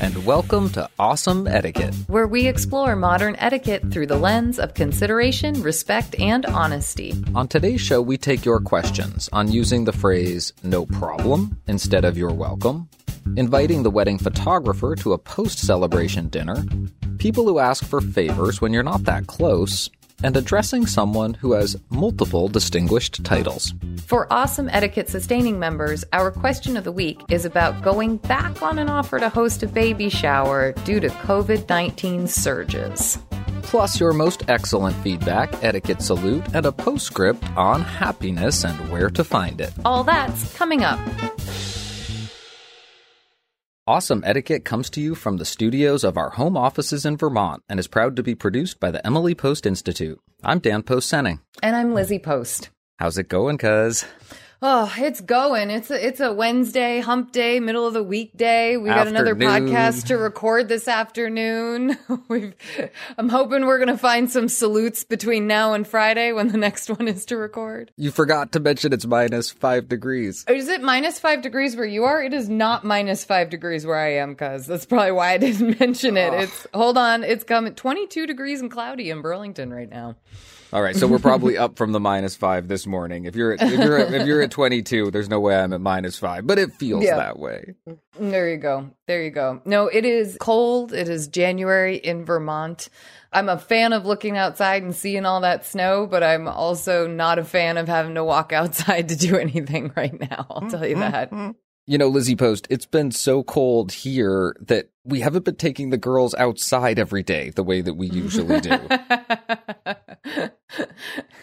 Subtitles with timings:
[0.00, 5.62] And welcome to Awesome Etiquette, where we explore modern etiquette through the lens of consideration,
[5.62, 7.14] respect, and honesty.
[7.34, 12.18] On today's show, we take your questions on using the phrase no problem instead of
[12.18, 12.88] you're welcome,
[13.36, 16.62] inviting the wedding photographer to a post celebration dinner,
[17.18, 19.88] people who ask for favors when you're not that close,
[20.22, 23.74] and addressing someone who has multiple distinguished titles.
[24.06, 28.78] For awesome etiquette sustaining members, our question of the week is about going back on
[28.78, 33.18] an offer to host a baby shower due to COVID 19 surges.
[33.62, 39.24] Plus, your most excellent feedback, etiquette salute, and a postscript on happiness and where to
[39.24, 39.72] find it.
[39.84, 41.00] All that's coming up.
[43.88, 47.78] Awesome Etiquette comes to you from the studios of our home offices in Vermont and
[47.78, 50.18] is proud to be produced by the Emily Post Institute.
[50.42, 51.38] I'm Dan Post Senning.
[51.62, 52.70] And I'm Lizzie Post.
[52.98, 54.04] How's it going, cuz?
[54.62, 55.70] Oh, it's going.
[55.70, 58.78] It's a, it's a Wednesday, hump day, middle of the weekday.
[58.78, 61.98] We got another podcast to record this afternoon.
[62.28, 62.54] We've,
[63.18, 66.88] I'm hoping we're going to find some salutes between now and Friday when the next
[66.88, 67.90] one is to record.
[67.96, 70.44] You forgot to mention it's minus five degrees.
[70.48, 72.22] Is it minus five degrees where you are?
[72.22, 75.78] It is not minus five degrees where I am, cuz that's probably why I didn't
[75.80, 76.32] mention it.
[76.32, 76.38] Oh.
[76.38, 80.16] It's, hold on, it's coming 22 degrees and cloudy in Burlington right now.
[80.72, 83.24] All right, so we're probably up from the minus five this morning.
[83.24, 85.80] If you're at, if you're at, if you're at 22, there's no way I'm at
[85.80, 87.16] minus five, but it feels yeah.
[87.16, 87.74] that way.
[88.18, 88.90] There you go.
[89.06, 89.60] There you go.
[89.64, 90.92] No, it is cold.
[90.92, 92.88] It is January in Vermont.
[93.32, 97.38] I'm a fan of looking outside and seeing all that snow, but I'm also not
[97.38, 100.46] a fan of having to walk outside to do anything right now.
[100.50, 101.32] I'll tell you that.
[101.88, 105.96] You know, Lizzie Post, it's been so cold here that we haven't been taking the
[105.96, 108.78] girls outside every day the way that we usually do.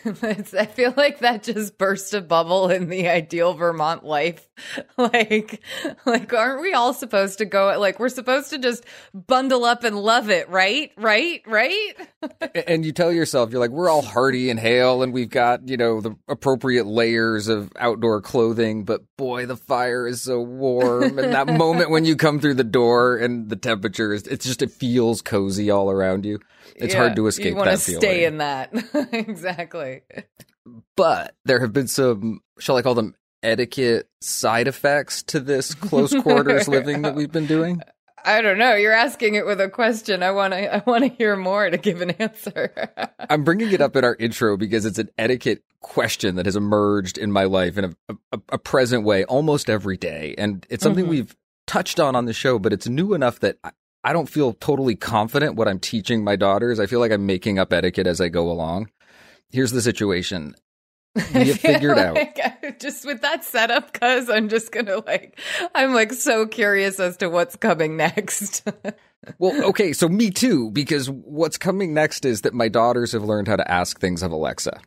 [0.06, 4.48] I feel like that just burst a bubble in the ideal Vermont life.
[4.96, 5.62] Like,
[6.06, 7.76] like, aren't we all supposed to go?
[7.80, 10.92] Like, we're supposed to just bundle up and love it, right?
[10.98, 11.42] Right?
[11.46, 11.94] Right?
[12.68, 15.78] and you tell yourself, you're like, we're all hearty and hale, and we've got you
[15.78, 18.86] know the appropriate layers of outdoor clothing.
[18.86, 22.64] But boy, the fire is so warm, and that moment when you come through the
[22.64, 26.40] door and the temperature is, it's just it feels cozy all around you.
[26.76, 27.52] It's yeah, hard to escape.
[27.52, 28.74] You want to stay in that
[29.12, 30.02] exactly.
[30.96, 36.16] But there have been some, shall I call them etiquette side effects to this close
[36.22, 37.82] quarters living that we've been doing?
[38.26, 38.74] I don't know.
[38.74, 40.24] You're asking it with a question.
[40.24, 40.76] I want to.
[40.76, 42.72] I want to hear more to give an answer.
[43.30, 47.18] I'm bringing it up in our intro because it's an etiquette question that has emerged
[47.18, 51.04] in my life in a, a, a present way almost every day, and it's something
[51.04, 51.12] mm-hmm.
[51.12, 51.36] we've
[51.74, 53.72] touched on on the show, but it's new enough that I,
[54.04, 56.80] I don't feel totally confident what I'm teaching my daughters.
[56.80, 58.92] I feel like I'm making up etiquette as I go along.
[59.50, 60.56] Here's the situation.
[61.34, 62.80] We have figured like, out.
[62.80, 65.40] Just with that setup, cuz I'm just gonna like,
[65.76, 68.68] I'm like so curious as to what's coming next.
[69.40, 73.48] well, okay, so me too, because what's coming next is that my daughters have learned
[73.48, 74.80] how to ask things of Alexa.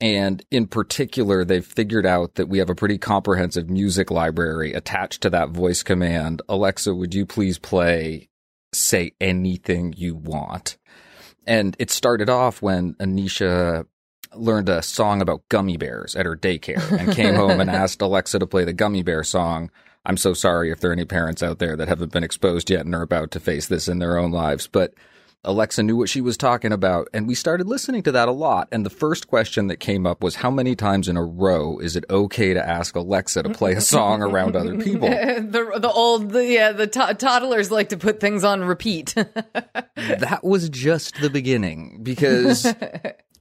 [0.00, 5.22] And in particular, they've figured out that we have a pretty comprehensive music library attached
[5.22, 6.42] to that voice command.
[6.48, 8.28] Alexa, would you please play
[8.74, 10.76] say anything you want?
[11.46, 13.86] And it started off when Anisha
[14.34, 18.38] learned a song about gummy bears at her daycare and came home and asked Alexa
[18.38, 19.70] to play the gummy bear song.
[20.04, 22.84] I'm so sorry if there are any parents out there that haven't been exposed yet
[22.84, 24.92] and are about to face this in their own lives, but
[25.46, 28.68] Alexa knew what she was talking about, and we started listening to that a lot.
[28.72, 31.96] And the first question that came up was how many times in a row is
[31.96, 35.08] it okay to ask Alexa to play a song around other people?
[35.08, 39.14] the the old the, yeah the to- toddlers like to put things on repeat.
[39.94, 42.66] that was just the beginning because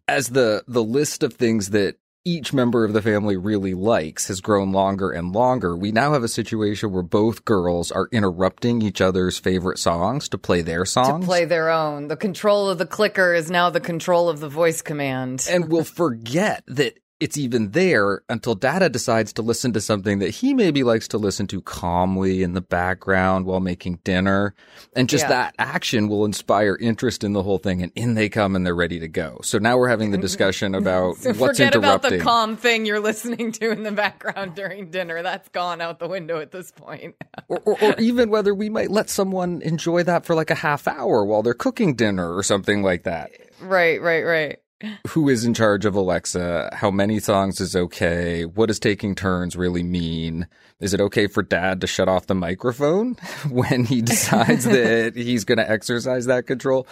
[0.08, 4.42] as the the list of things that each member of the family really likes has
[4.42, 9.00] grown longer and longer, we now have a situation where both girls are interrupting each
[9.00, 11.24] other's favorite songs to play their songs.
[11.24, 12.07] To play their own.
[12.07, 15.48] The control of the clicker is now the control of the voice command.
[15.50, 20.31] And we'll forget that it's even there until Dada decides to listen to something that
[20.31, 24.53] he maybe likes to listen to calmly in the background while making dinner.
[24.95, 25.29] And just yeah.
[25.29, 27.81] that action will inspire interest in the whole thing.
[27.81, 29.39] And in they come and they're ready to go.
[29.44, 32.12] So now we're having the discussion about so what's forget interrupting.
[32.12, 35.23] about the calm thing you're listening to in the background during dinner.
[35.23, 37.15] That's gone out the window at this point.
[37.47, 40.85] or, or, or even whether we might let someone enjoy that for like a half
[40.85, 43.31] hour while they're cooking dinner or something like that.
[43.62, 44.59] Right, right, right
[45.08, 46.70] who is in charge of Alexa?
[46.74, 48.46] How many songs is okay?
[48.46, 50.48] What does taking turns really mean?
[50.80, 53.14] Is it okay for dad to shut off the microphone
[53.50, 56.88] when he decides that he's going to exercise that control?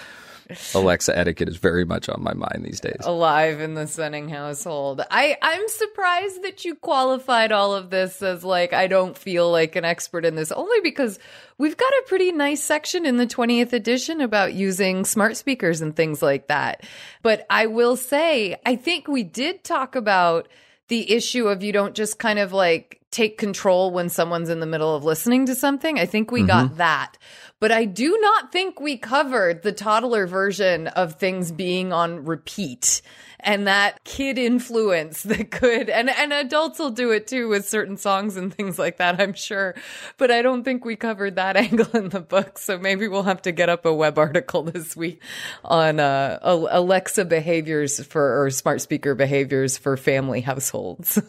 [0.76, 3.02] Alexa etiquette is very much on my mind these days.
[3.02, 5.02] Alive in the Senning household.
[5.10, 9.76] I, I'm surprised that you qualified all of this as like, I don't feel like
[9.76, 11.20] an expert in this, only because
[11.58, 15.96] we've got a pretty nice section in the 20th edition about using smart speakers and
[15.96, 16.84] things like that.
[17.22, 20.48] But I will say, I think we did talk about
[20.88, 24.66] the issue of you don't just kind of like take control when someone's in the
[24.66, 26.00] middle of listening to something.
[26.00, 26.48] I think we mm-hmm.
[26.48, 27.18] got that.
[27.60, 33.02] But I do not think we covered the toddler version of things being on repeat
[33.44, 37.98] and that kid influence that could, and, and adults will do it too with certain
[37.98, 39.76] songs and things like that, I'm sure.
[40.18, 42.58] But I don't think we covered that angle in the book.
[42.58, 45.22] So maybe we'll have to get up a web article this week
[45.64, 51.22] on uh, Alexa behaviors for, or smart speaker behaviors for family households.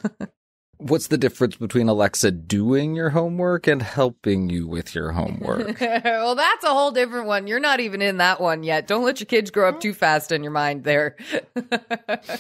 [0.79, 5.81] What's the difference between Alexa doing your homework and helping you with your homework?
[5.81, 7.47] well, that's a whole different one.
[7.47, 8.87] You're not even in that one yet.
[8.87, 11.17] Don't let your kids grow up too fast in your mind there.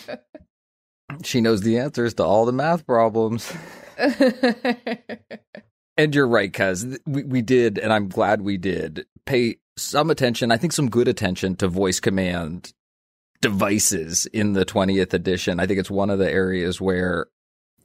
[1.22, 3.52] she knows the answers to all the math problems.
[5.96, 10.52] and you're right, cuz we, we did, and I'm glad we did, pay some attention,
[10.52, 12.72] I think some good attention to voice command
[13.40, 15.60] devices in the 20th edition.
[15.60, 17.26] I think it's one of the areas where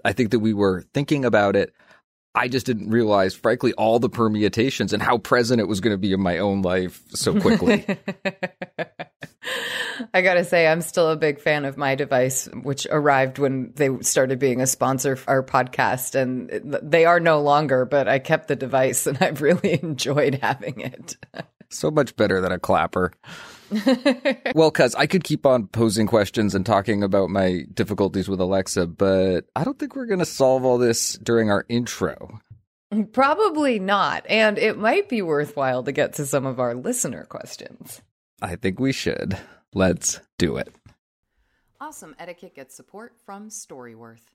[0.04, 1.74] I think that we were thinking about it.
[2.36, 5.98] I just didn't realize, frankly, all the permutations and how present it was going to
[5.98, 7.86] be in my own life so quickly.
[10.14, 13.74] I got to say, I'm still a big fan of my device, which arrived when
[13.76, 16.16] they started being a sponsor for our podcast.
[16.16, 16.50] And
[16.84, 21.18] they are no longer, but I kept the device and I've really enjoyed having it.
[21.70, 23.12] so much better than a clapper.
[24.56, 28.88] well, cuz I could keep on posing questions and talking about my difficulties with Alexa,
[28.88, 32.40] but I don't think we're going to solve all this during our intro.
[33.12, 34.26] Probably not.
[34.28, 38.02] And it might be worthwhile to get to some of our listener questions.
[38.42, 39.38] I think we should.
[39.74, 40.74] Let's do it.
[41.80, 44.34] Awesome Etiquette gets support from Storyworth.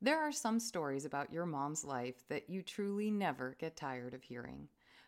[0.00, 4.22] There are some stories about your mom's life that you truly never get tired of
[4.22, 4.68] hearing.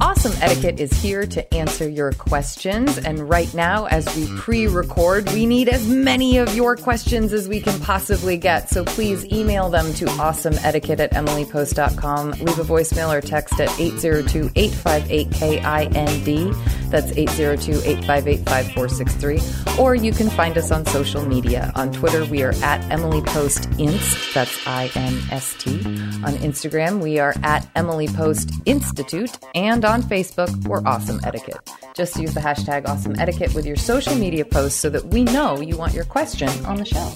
[0.00, 2.96] Awesome Etiquette is here to answer your questions.
[2.98, 7.46] And right now, as we pre record, we need as many of your questions as
[7.48, 8.70] we can possibly get.
[8.70, 12.30] So please email them to awesomeetiquette at emilypost.com.
[12.30, 16.54] Leave a voicemail or text at 802 858 KIND.
[16.90, 19.78] That's 802 858 5463.
[19.78, 21.72] Or you can find us on social media.
[21.74, 24.34] On Twitter, we are at Emily Post Inst.
[24.34, 25.80] That's I N S T.
[26.24, 29.33] On Instagram, we are at Emily Post Institute.
[29.54, 31.70] And on Facebook, we're Awesome Etiquette.
[31.94, 35.60] Just use the hashtag Awesome Etiquette with your social media posts so that we know
[35.60, 37.12] you want your question on the show.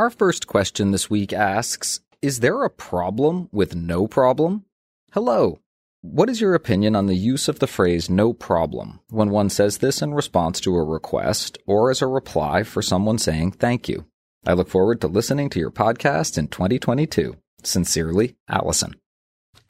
[0.00, 4.64] Our first question this week asks Is there a problem with no problem?
[5.12, 5.58] Hello.
[6.02, 9.78] What is your opinion on the use of the phrase no problem when one says
[9.78, 14.06] this in response to a request or as a reply for someone saying thank you?
[14.46, 17.36] I look forward to listening to your podcast in 2022.
[17.62, 18.94] Sincerely, Allison.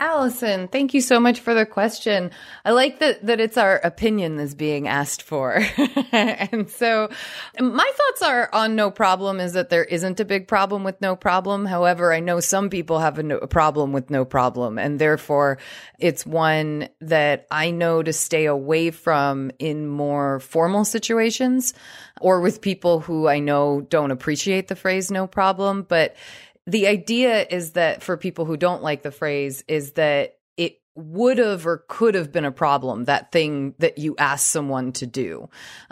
[0.02, 2.30] Allison, thank you so much for the question.
[2.64, 5.62] I like that that it's our opinion that's being asked for.
[6.12, 7.10] and so
[7.60, 11.16] my thoughts are on no problem is that there isn't a big problem with no
[11.16, 11.66] problem.
[11.66, 15.58] However, I know some people have a, no, a problem with no problem and therefore
[15.98, 21.74] it's one that I know to stay away from in more formal situations
[22.22, 26.16] or with people who I know don't appreciate the phrase no problem, but
[26.70, 31.38] the idea is that for people who don't like the phrase is that it would
[31.38, 35.48] have or could have been a problem that thing that you asked someone to do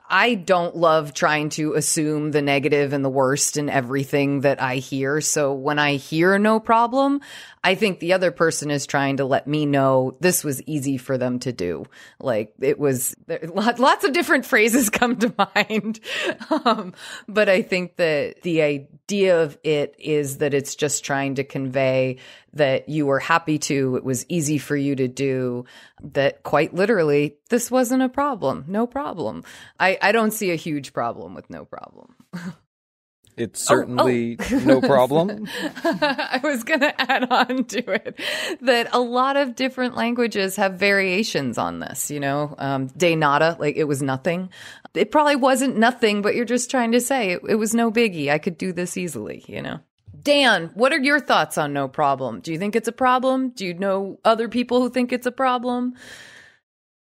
[0.08, 4.76] i don't love trying to assume the negative and the worst in everything that i
[4.76, 7.20] hear so when i hear no problem
[7.64, 11.18] I think the other person is trying to let me know this was easy for
[11.18, 11.84] them to do.
[12.20, 16.00] Like it was lots of different phrases come to mind.
[16.64, 16.94] Um,
[17.28, 22.18] but I think that the idea of it is that it's just trying to convey
[22.54, 25.64] that you were happy to, it was easy for you to do,
[26.02, 28.64] that quite literally, this wasn't a problem.
[28.68, 29.44] No problem.
[29.78, 32.14] I, I don't see a huge problem with no problem.
[33.38, 34.58] It's certainly oh, oh.
[34.64, 35.46] no problem.
[35.84, 38.20] I was going to add on to it
[38.62, 43.56] that a lot of different languages have variations on this, you know, um, de nada,
[43.60, 44.50] like it was nothing.
[44.94, 48.28] It probably wasn't nothing, but you're just trying to say it, it was no biggie.
[48.28, 49.78] I could do this easily, you know.
[50.28, 52.40] Dan, what are your thoughts on no problem?
[52.40, 53.48] Do you think it's a problem?
[53.48, 55.94] Do you know other people who think it's a problem?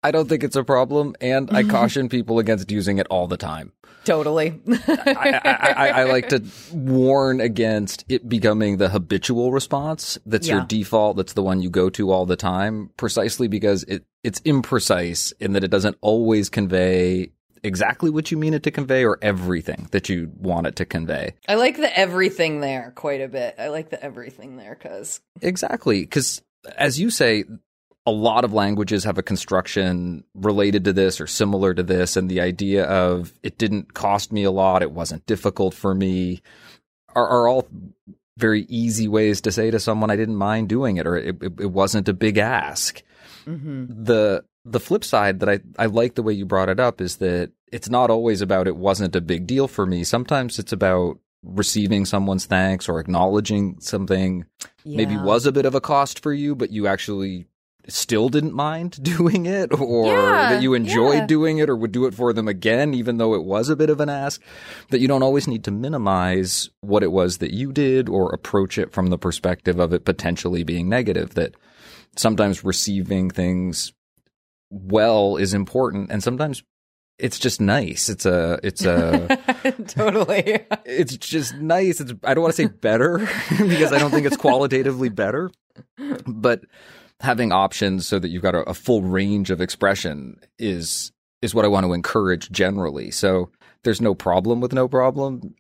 [0.02, 1.72] I don't think it's a problem, and I mm-hmm.
[1.72, 3.74] caution people against using it all the time.
[4.06, 4.62] Totally.
[4.88, 6.42] I, I, I, I, like to
[6.72, 10.56] warn against it becoming the habitual response that's yeah.
[10.56, 14.40] your default, that's the one you go to all the time, precisely because it, it's
[14.42, 19.18] imprecise in that it doesn't always convey exactly what you mean it to convey or
[19.22, 21.34] everything that you want it to convey.
[21.48, 23.56] I like the everything there quite a bit.
[23.60, 25.22] I like the everything there because.
[25.42, 26.02] Exactly.
[26.02, 26.42] Because
[26.78, 27.46] as you say,
[28.06, 32.16] a lot of languages have a construction related to this or similar to this.
[32.16, 36.42] And the idea of it didn't cost me a lot, it wasn't difficult for me,
[37.14, 37.68] are, are all
[38.38, 41.60] very easy ways to say to someone, I didn't mind doing it or it, it,
[41.60, 43.04] it wasn't a big ask.
[43.46, 44.04] Mm-hmm.
[44.04, 47.18] The the flip side that I, I like the way you brought it up is
[47.18, 50.04] that it's not always about it wasn't a big deal for me.
[50.04, 54.46] Sometimes it's about receiving someone's thanks or acknowledging something
[54.84, 54.98] yeah.
[54.98, 57.48] maybe was a bit of a cost for you, but you actually
[57.88, 61.26] still didn't mind doing it or yeah, that you enjoyed yeah.
[61.26, 63.90] doing it or would do it for them again, even though it was a bit
[63.90, 64.42] of an ask,
[64.90, 68.78] that you don't always need to minimize what it was that you did or approach
[68.78, 71.56] it from the perspective of it potentially being negative, that
[72.16, 73.94] sometimes receiving things
[74.70, 76.64] well is important and sometimes
[77.20, 78.10] it's just nice.
[78.10, 80.60] It's a, it's a, totally.
[80.86, 82.00] It's just nice.
[82.00, 83.18] It's, I don't want to say better
[83.50, 85.50] because I don't think it's qualitatively better,
[86.28, 86.62] but
[87.20, 91.66] having options so that you've got a, a full range of expression is is what
[91.66, 93.12] I want to encourage generally.
[93.12, 93.52] So
[93.84, 95.56] there's no problem with no problem.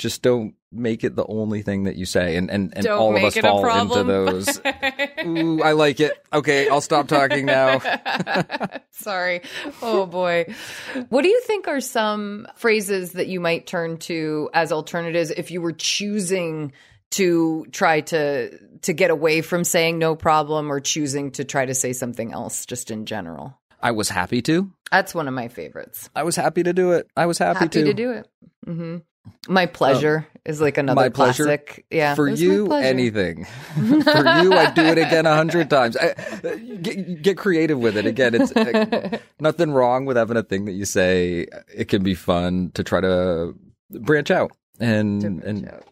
[0.00, 3.22] Just don't make it the only thing that you say, and and, and all of
[3.22, 4.60] us fall into those.
[5.26, 6.12] Ooh, I like it.
[6.32, 7.80] Okay, I'll stop talking now.
[8.92, 9.42] Sorry.
[9.82, 10.54] Oh boy.
[11.10, 15.50] What do you think are some phrases that you might turn to as alternatives if
[15.50, 16.72] you were choosing
[17.10, 21.74] to try to to get away from saying no problem or choosing to try to
[21.74, 23.60] say something else just in general.
[23.82, 24.72] I was happy to.
[24.90, 26.08] That's one of my favorites.
[26.16, 27.06] I was happy to do it.
[27.14, 27.84] I was happy, happy to.
[27.84, 28.28] to do it.
[28.66, 28.96] Mm-hmm.
[29.48, 31.46] My pleasure um, is like another my classic.
[31.46, 31.82] Pleasure.
[31.90, 32.14] Yeah.
[32.14, 33.44] For you, anything.
[33.74, 33.88] For
[34.42, 35.96] you, I'd do it again a hundred times.
[35.96, 36.14] I,
[36.82, 38.06] get, get, creative with it.
[38.06, 41.46] Again, it's uh, nothing wrong with having a thing that you say.
[41.74, 43.54] It can be fun to try to
[43.90, 45.84] branch out and branch and out.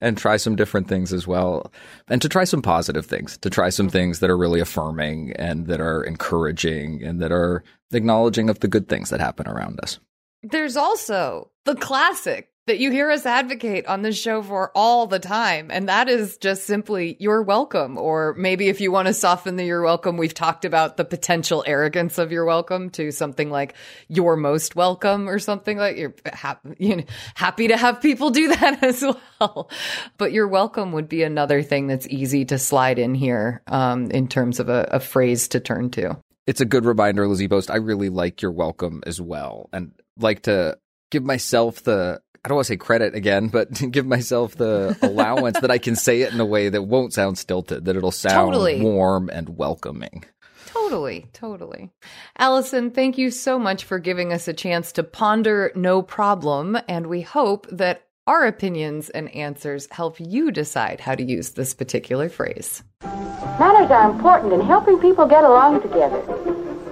[0.00, 1.72] and try some different things as well,
[2.08, 3.36] and to try some positive things.
[3.38, 7.64] To try some things that are really affirming and that are encouraging and that are
[7.92, 9.98] acknowledging of the good things that happen around us.
[10.42, 15.18] There's also the classic that you hear us advocate on this show for all the
[15.18, 15.68] time.
[15.70, 17.98] And that is just simply you're welcome.
[17.98, 21.64] Or maybe if you want to soften the you're welcome, we've talked about the potential
[21.66, 23.74] arrogance of you're welcome to something like
[24.08, 27.04] you're most welcome or something like you're happy, you know,
[27.34, 29.04] happy to have people do that as
[29.40, 29.68] well.
[30.16, 34.28] But you're welcome would be another thing that's easy to slide in here um, in
[34.28, 36.16] terms of a, a phrase to turn to.
[36.46, 37.72] It's a good reminder, Lizzie Post.
[37.72, 39.68] I really like your welcome as well.
[39.72, 40.78] And like to
[41.10, 45.60] give myself the I don't want to say credit again, but give myself the allowance
[45.60, 48.52] that I can say it in a way that won't sound stilted, that it'll sound
[48.52, 48.80] totally.
[48.80, 50.24] warm and welcoming.
[50.66, 51.90] Totally, totally.
[52.38, 56.78] Allison, thank you so much for giving us a chance to ponder no problem.
[56.88, 61.74] And we hope that our opinions and answers help you decide how to use this
[61.74, 62.82] particular phrase.
[63.02, 66.22] Manners are important in helping people get along together.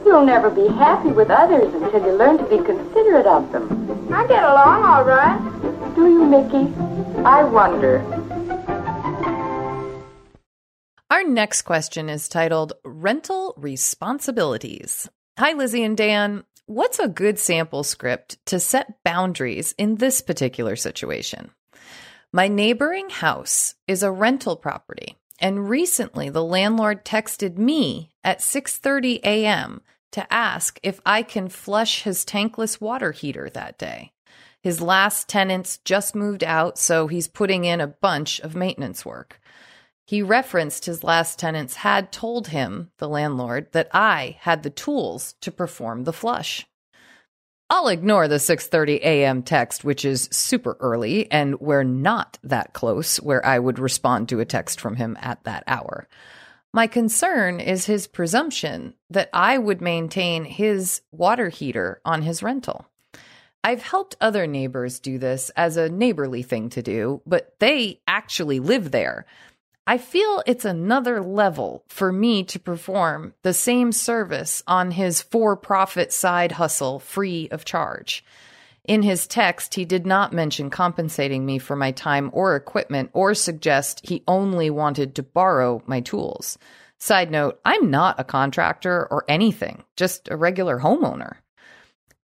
[0.04, 3.79] You'll never be happy with others until you learn to be considerate of them.
[4.12, 5.94] I get along all right.
[5.94, 6.72] Do you, Mickey?
[7.24, 8.00] I wonder.
[11.10, 15.08] Our next question is titled Rental Responsibilities.
[15.38, 16.44] Hi, Lizzie and Dan.
[16.66, 21.50] What's a good sample script to set boundaries in this particular situation?
[22.32, 29.20] My neighboring house is a rental property, and recently the landlord texted me at 6:30
[29.22, 34.12] a.m to ask if I can flush his tankless water heater that day.
[34.62, 39.40] His last tenants just moved out, so he's putting in a bunch of maintenance work.
[40.06, 45.34] He referenced his last tenants had told him, the landlord, that I had the tools
[45.40, 46.66] to perform the flush.
[47.70, 49.44] I'll ignore the 6:30 a.m.
[49.44, 54.40] text which is super early and we're not that close where I would respond to
[54.40, 56.08] a text from him at that hour.
[56.72, 62.86] My concern is his presumption that I would maintain his water heater on his rental.
[63.64, 68.60] I've helped other neighbors do this as a neighborly thing to do, but they actually
[68.60, 69.26] live there.
[69.86, 75.56] I feel it's another level for me to perform the same service on his for
[75.56, 78.24] profit side hustle free of charge.
[78.90, 83.34] In his text, he did not mention compensating me for my time or equipment or
[83.34, 86.58] suggest he only wanted to borrow my tools.
[86.98, 91.36] Side note, I'm not a contractor or anything, just a regular homeowner.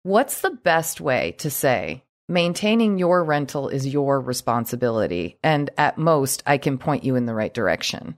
[0.02, 6.42] What's the best way to say, maintaining your rental is your responsibility, and at most,
[6.48, 8.16] I can point you in the right direction?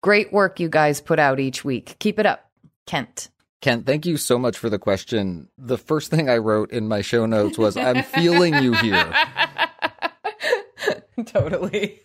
[0.00, 1.96] Great work you guys put out each week.
[1.98, 2.52] Keep it up.
[2.86, 3.30] Kent.
[3.60, 5.48] Kent, thank you so much for the question.
[5.58, 9.12] The first thing I wrote in my show notes was, I'm feeling you here.
[11.26, 12.00] totally.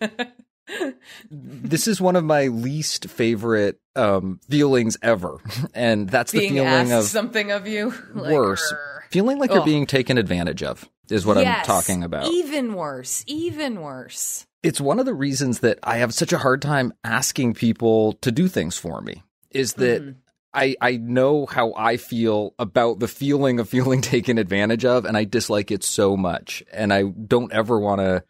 [1.32, 5.38] this is one of my least favorite um, feelings ever.
[5.74, 7.94] And that's being the feeling of something of you.
[8.14, 8.72] Worse.
[8.72, 12.28] Like, feeling like you're being taken advantage of is what yes, I'm talking about.
[12.28, 13.24] Even worse.
[13.28, 14.46] Even worse.
[14.62, 18.32] It's one of the reasons that I have such a hard time asking people to
[18.32, 20.20] do things for me is that mm-hmm.
[20.56, 25.18] I, I know how I feel about the feeling of feeling taken advantage of, and
[25.18, 26.64] I dislike it so much.
[26.72, 28.24] And I don't ever want to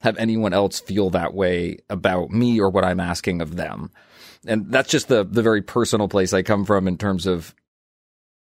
[0.00, 3.90] have anyone else feel that way about me or what I'm asking of them.
[4.46, 7.54] And that's just the the very personal place I come from in terms of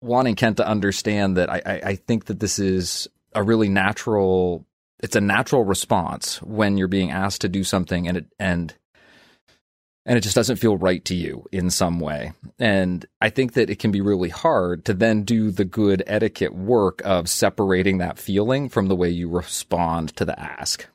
[0.01, 4.65] wanting Kent to understand that I, I, I think that this is a really natural
[5.01, 8.73] it's a natural response when you're being asked to do something and it and
[10.05, 12.33] and it just doesn't feel right to you in some way.
[12.59, 16.55] And I think that it can be really hard to then do the good etiquette
[16.55, 20.87] work of separating that feeling from the way you respond to the ask.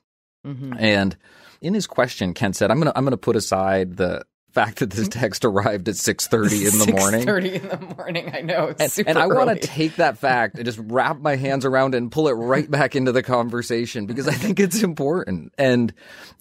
[0.46, 0.74] Mm-hmm.
[0.78, 1.16] And
[1.60, 4.24] in his question, Ken said, "I'm gonna I'm gonna put aside the
[4.56, 7.26] fact that this text arrived at 6.30 in the morning.
[7.26, 8.34] 6.30 in the morning.
[8.34, 11.66] I know and, and, i want to take that fact and just wrap my hands
[11.66, 15.52] around it and pull it right back into the conversation because i think it's important.
[15.58, 15.92] And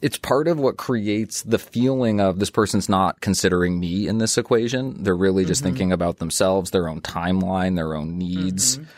[0.01, 4.37] it's part of what creates the feeling of this person's not considering me in this
[4.37, 5.03] equation.
[5.03, 5.71] They're really just mm-hmm.
[5.71, 8.77] thinking about themselves their own timeline their own needs.
[8.77, 8.89] Mm-hmm.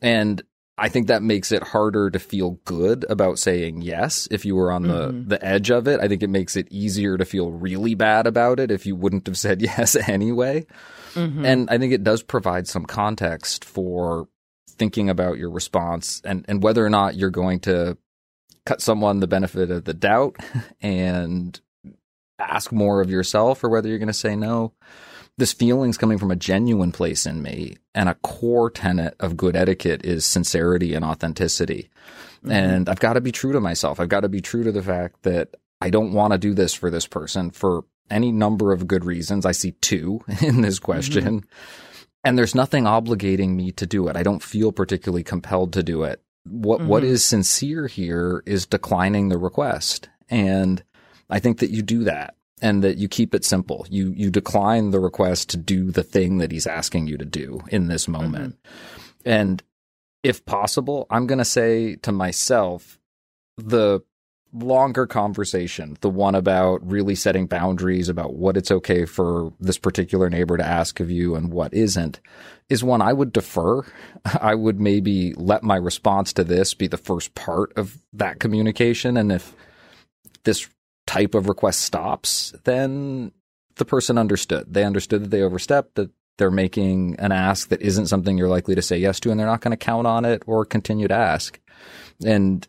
[0.00, 0.42] and
[0.78, 4.72] I think that makes it harder to feel good about saying yes if you were
[4.72, 5.28] on the, mm-hmm.
[5.28, 6.00] the edge of it.
[6.00, 9.26] I think it makes it easier to feel really bad about it if you wouldn't
[9.26, 10.66] have said yes anyway.
[11.14, 11.44] Mm-hmm.
[11.44, 14.28] And I think it does provide some context for
[14.68, 17.98] thinking about your response and, and whether or not you're going to
[18.64, 20.36] cut someone the benefit of the doubt
[20.80, 21.60] and
[22.38, 24.72] ask more of yourself or whether you're going to say no.
[25.38, 27.76] This feeling's coming from a genuine place in me.
[27.94, 31.90] And a core tenet of good etiquette is sincerity and authenticity.
[32.38, 32.52] Mm-hmm.
[32.52, 34.00] And I've got to be true to myself.
[34.00, 36.74] I've got to be true to the fact that I don't want to do this
[36.74, 39.46] for this person for any number of good reasons.
[39.46, 41.40] I see two in this question.
[41.40, 41.46] Mm-hmm.
[42.24, 44.16] And there's nothing obligating me to do it.
[44.16, 46.22] I don't feel particularly compelled to do it.
[46.44, 46.88] What mm-hmm.
[46.88, 50.08] what is sincere here is declining the request.
[50.28, 50.82] And
[51.30, 53.86] I think that you do that and that you keep it simple.
[53.90, 57.60] You you decline the request to do the thing that he's asking you to do
[57.68, 58.54] in this moment.
[58.54, 59.28] Mm-hmm.
[59.28, 59.62] And
[60.22, 62.98] if possible, I'm going to say to myself
[63.58, 64.00] the
[64.52, 70.28] longer conversation, the one about really setting boundaries about what it's okay for this particular
[70.28, 72.20] neighbor to ask of you and what isn't,
[72.68, 73.82] is one I would defer.
[74.40, 79.16] I would maybe let my response to this be the first part of that communication.
[79.16, 79.54] And if
[80.44, 80.68] this
[81.12, 83.32] type of request stops, then
[83.76, 84.72] the person understood.
[84.72, 88.74] They understood that they overstepped, that they're making an ask that isn't something you're likely
[88.74, 91.14] to say yes to, and they're not going to count on it or continue to
[91.14, 91.60] ask.
[92.24, 92.66] And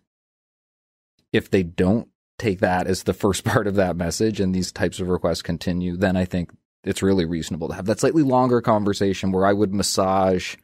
[1.32, 4.99] if they don't take that as the first part of that message and these types
[4.99, 6.51] of requests continue, then I think
[6.84, 10.58] it's really reasonable to have that slightly longer conversation where I would massage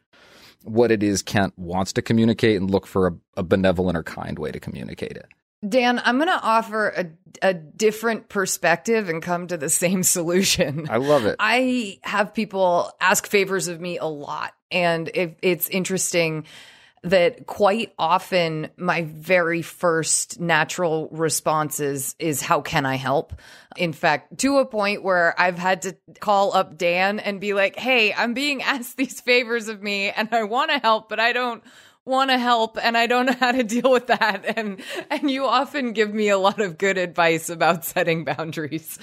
[0.64, 4.38] what it is Kent wants to communicate and look for a, a benevolent or kind
[4.38, 5.28] way to communicate it.
[5.66, 7.06] Dan, I'm going to offer a,
[7.42, 10.88] a different perspective and come to the same solution.
[10.90, 11.36] I love it.
[11.38, 16.46] I have people ask favors of me a lot, and it, it's interesting
[17.02, 23.40] that quite often my very first natural response is, is how can I help?
[23.76, 27.78] In fact, to a point where I've had to call up Dan and be like,
[27.78, 31.32] Hey, I'm being asked these favors of me and I want to help, but I
[31.32, 31.62] don't
[32.10, 34.44] want to help and I don't know how to deal with that.
[34.56, 38.98] And, and you often give me a lot of good advice about setting boundaries.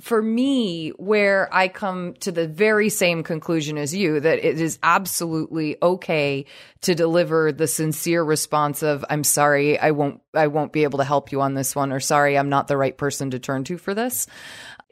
[0.00, 4.78] For me, where I come to the very same conclusion as you, that it is
[4.80, 6.44] absolutely okay
[6.82, 11.04] to deliver the sincere response of, I'm sorry, I won't, I won't be able to
[11.04, 13.76] help you on this one, or sorry, I'm not the right person to turn to
[13.76, 14.28] for this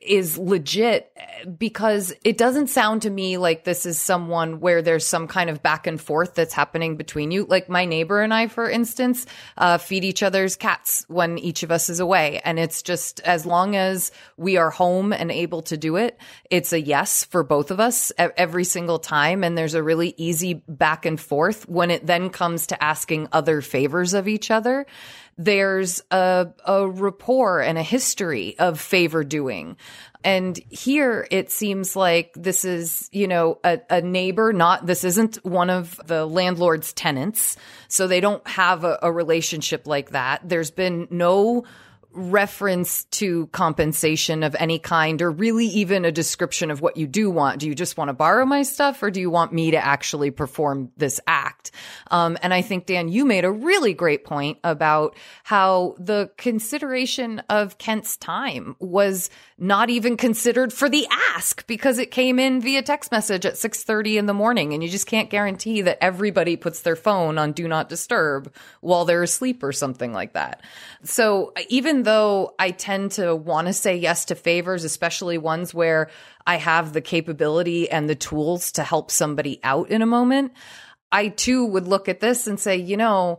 [0.07, 1.13] is legit
[1.59, 5.63] because it doesn't sound to me like this is someone where there's some kind of
[5.63, 7.45] back and forth that's happening between you.
[7.45, 11.71] Like my neighbor and I, for instance, uh, feed each other's cats when each of
[11.71, 12.41] us is away.
[12.45, 16.19] And it's just as long as we are home and able to do it,
[16.51, 19.45] it's a yes for both of us every single time.
[19.45, 23.61] And there's a really easy back and forth when it then comes to asking other
[23.61, 24.87] favors of each other
[25.39, 29.77] there's a, a rapport and a history of favor doing.
[30.25, 35.37] And here it seems like this is, you know, a, a, neighbor, not, this isn't
[35.45, 37.57] one of the landlord's tenants.
[37.89, 40.41] So they don't have a, a relationship like that.
[40.49, 41.65] There's been no
[42.17, 47.31] reference to compensation of any kind or really even a description of what you do
[47.31, 47.61] want.
[47.61, 50.31] Do you just want to borrow my stuff or do you want me to actually
[50.31, 51.71] perform this act?
[52.11, 57.41] Um, and I think, Dan, you made a really great point about how the consideration
[57.51, 62.83] of Kent's time was not even considered for the ask because it came in via
[62.83, 66.81] text message at 6.30 in the morning and you just can't guarantee that everybody puts
[66.83, 70.63] their phone on do not disturb while they're asleep or something like that.
[71.03, 76.11] So even though I tend to want to say yes to favors, especially ones where
[76.47, 80.53] I have the capability and the tools to help somebody out in a moment,
[81.13, 83.39] I too would look at this and say, you know,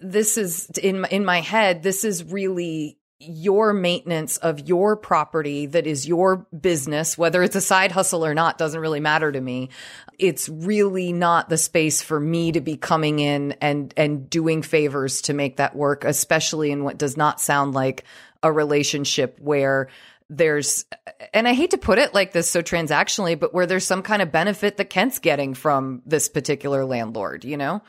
[0.00, 5.86] this is in in my head this is really your maintenance of your property that
[5.86, 9.70] is your business, whether it's a side hustle or not, doesn't really matter to me.
[10.18, 15.22] It's really not the space for me to be coming in and, and doing favors
[15.22, 18.04] to make that work, especially in what does not sound like
[18.42, 19.88] a relationship where
[20.30, 20.86] there's,
[21.32, 24.22] and I hate to put it like this so transactionally, but where there's some kind
[24.22, 27.82] of benefit that Kent's getting from this particular landlord, you know?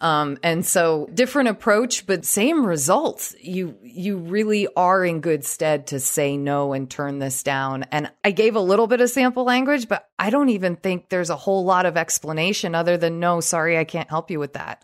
[0.00, 3.34] Um, and so different approach, but same results.
[3.38, 7.82] You, you really are in good stead to say no and turn this down.
[7.92, 11.28] And I gave a little bit of sample language, but I don't even think there's
[11.28, 14.82] a whole lot of explanation other than no, sorry, I can't help you with that.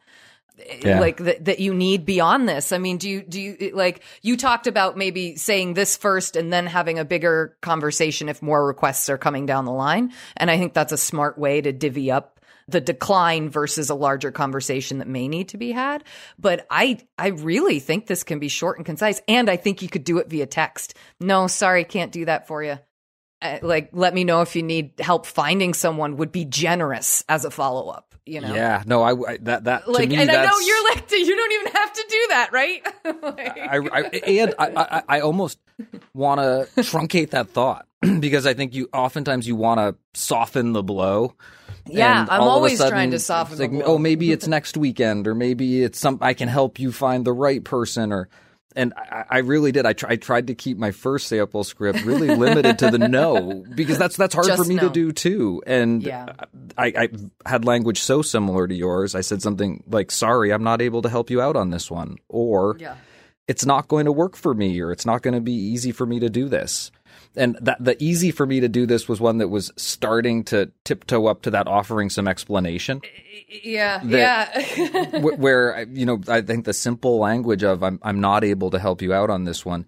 [0.82, 1.00] Yeah.
[1.00, 4.38] like that, that you need beyond this i mean do you do you like you
[4.38, 9.10] talked about maybe saying this first and then having a bigger conversation if more requests
[9.10, 12.36] are coming down the line and i think that's a smart way to divvy up
[12.68, 16.02] the decline versus a larger conversation that may need to be had.
[16.38, 19.20] But I, I really think this can be short and concise.
[19.28, 20.96] And I think you could do it via text.
[21.20, 22.78] No, sorry, can't do that for you.
[23.42, 27.44] Uh, like let me know if you need help finding someone would be generous as
[27.44, 28.14] a follow up.
[28.24, 28.52] You know?
[28.52, 31.52] Yeah, no, I, I that that like, me, and I know you're like you don't
[31.52, 32.86] even have to do that, right?
[33.22, 35.58] like, I, I, and I, I, I almost
[36.12, 37.86] want to truncate that thought
[38.20, 41.34] because I think you oftentimes you want to soften the blow.
[41.88, 43.58] Yeah, I'm always sudden, trying to soften.
[43.58, 46.18] Like, oh, maybe it's next weekend, or maybe it's some.
[46.20, 48.28] I can help you find the right person, or
[48.76, 49.86] and I, I, really did.
[49.86, 53.64] I, try, I, tried to keep my first sample script really limited to the no
[53.74, 54.82] because that's that's hard Just for me no.
[54.82, 55.62] to do too.
[55.66, 56.34] And yeah.
[56.76, 57.08] I, I,
[57.48, 59.14] had language so similar to yours.
[59.14, 62.18] I said something like, "Sorry, I'm not able to help you out on this one,"
[62.28, 62.96] or yeah.
[63.48, 66.06] "It's not going to work for me," or "It's not going to be easy for
[66.06, 66.90] me to do this."
[67.36, 70.70] And that the easy for me to do this was one that was starting to
[70.84, 73.02] tiptoe up to that, offering some explanation.
[73.62, 75.18] Yeah, that, yeah.
[75.20, 79.02] where you know, I think the simple language of "I'm I'm not able to help
[79.02, 79.86] you out on this one."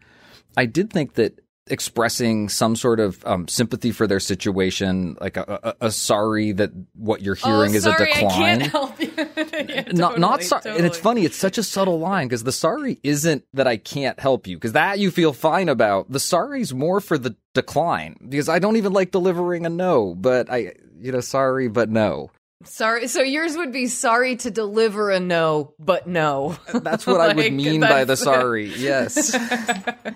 [0.57, 5.77] I did think that expressing some sort of um, sympathy for their situation, like a,
[5.81, 8.33] a, a, sorry that what you're hearing oh, is sorry, a decline.
[8.33, 9.13] I can't help you.
[9.17, 10.77] yeah, not totally, not sorry, totally.
[10.79, 11.25] and it's funny.
[11.25, 14.73] It's such a subtle line because the sorry isn't that I can't help you because
[14.73, 16.11] that you feel fine about.
[16.11, 20.51] The sorry's more for the decline because I don't even like delivering a no, but
[20.51, 22.31] I you know sorry but no.
[22.65, 23.07] Sorry.
[23.07, 26.57] So yours would be sorry to deliver a no, but no.
[26.75, 28.75] That's what like, I would mean by the sorry.
[28.75, 29.31] Yes.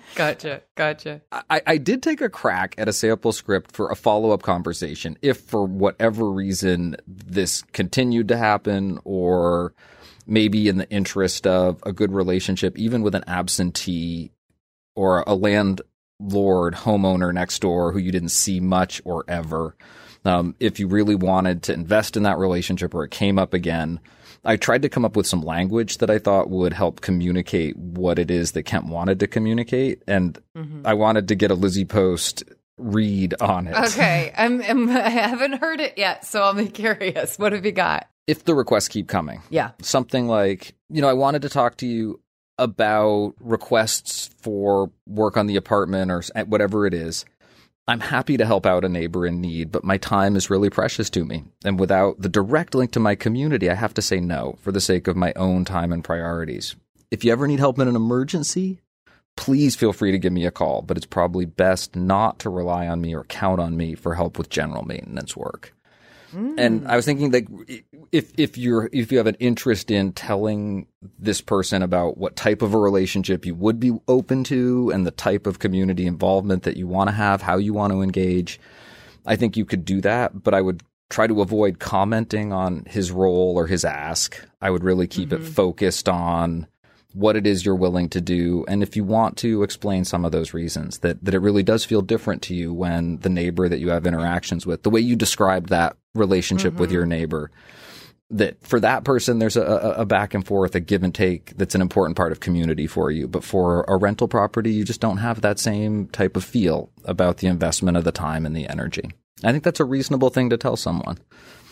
[0.15, 0.61] gotcha.
[0.75, 1.21] Gotcha.
[1.31, 5.17] I, I did take a crack at a sample script for a follow up conversation.
[5.21, 9.73] If for whatever reason this continued to happen, or
[10.27, 14.31] maybe in the interest of a good relationship, even with an absentee
[14.95, 15.83] or a landlord
[16.75, 19.75] homeowner next door who you didn't see much or ever
[20.25, 23.99] um, if you really wanted to invest in that relationship or it came up again.
[24.45, 28.19] I tried to come up with some language that I thought would help communicate what
[28.19, 30.03] it is that Kent wanted to communicate.
[30.05, 30.81] And mm-hmm.
[30.85, 32.43] I wanted to get a Lizzie Post
[32.77, 33.75] read on it.
[33.75, 34.33] Okay.
[34.37, 37.37] I'm, I'm, I haven't heard it yet, so I'll be curious.
[37.37, 38.07] What have you got?
[38.27, 39.41] If the requests keep coming.
[39.49, 39.71] Yeah.
[39.81, 42.19] Something like, you know, I wanted to talk to you
[42.57, 47.25] about requests for work on the apartment or whatever it is.
[47.87, 51.09] I'm happy to help out a neighbor in need, but my time is really precious
[51.11, 51.43] to me.
[51.65, 54.79] And without the direct link to my community, I have to say no for the
[54.79, 56.75] sake of my own time and priorities.
[57.11, 58.79] If you ever need help in an emergency,
[59.35, 62.87] please feel free to give me a call, but it's probably best not to rely
[62.87, 65.75] on me or count on me for help with general maintenance work.
[66.33, 66.55] Mm.
[66.57, 67.47] And I was thinking like
[68.13, 70.85] if if you're if you have an interest in telling
[71.17, 75.11] this person about what type of a relationship you would be open to and the
[75.11, 78.59] type of community involvement that you want to have, how you want to engage,
[79.25, 83.11] I think you could do that, but I would try to avoid commenting on his
[83.11, 84.39] role or his ask.
[84.61, 85.43] I would really keep mm-hmm.
[85.43, 86.67] it focused on
[87.13, 88.63] what it is you're willing to do.
[88.67, 91.83] And if you want to explain some of those reasons that, that it really does
[91.83, 95.15] feel different to you when the neighbor that you have interactions with, the way you
[95.15, 96.81] described that relationship mm-hmm.
[96.81, 97.51] with your neighbor,
[98.37, 99.63] that for that person, there's a,
[99.97, 103.11] a, back and forth, a give and take that's an important part of community for
[103.11, 103.27] you.
[103.27, 107.37] But for a rental property, you just don't have that same type of feel about
[107.37, 109.11] the investment of the time and the energy.
[109.43, 111.17] I think that's a reasonable thing to tell someone.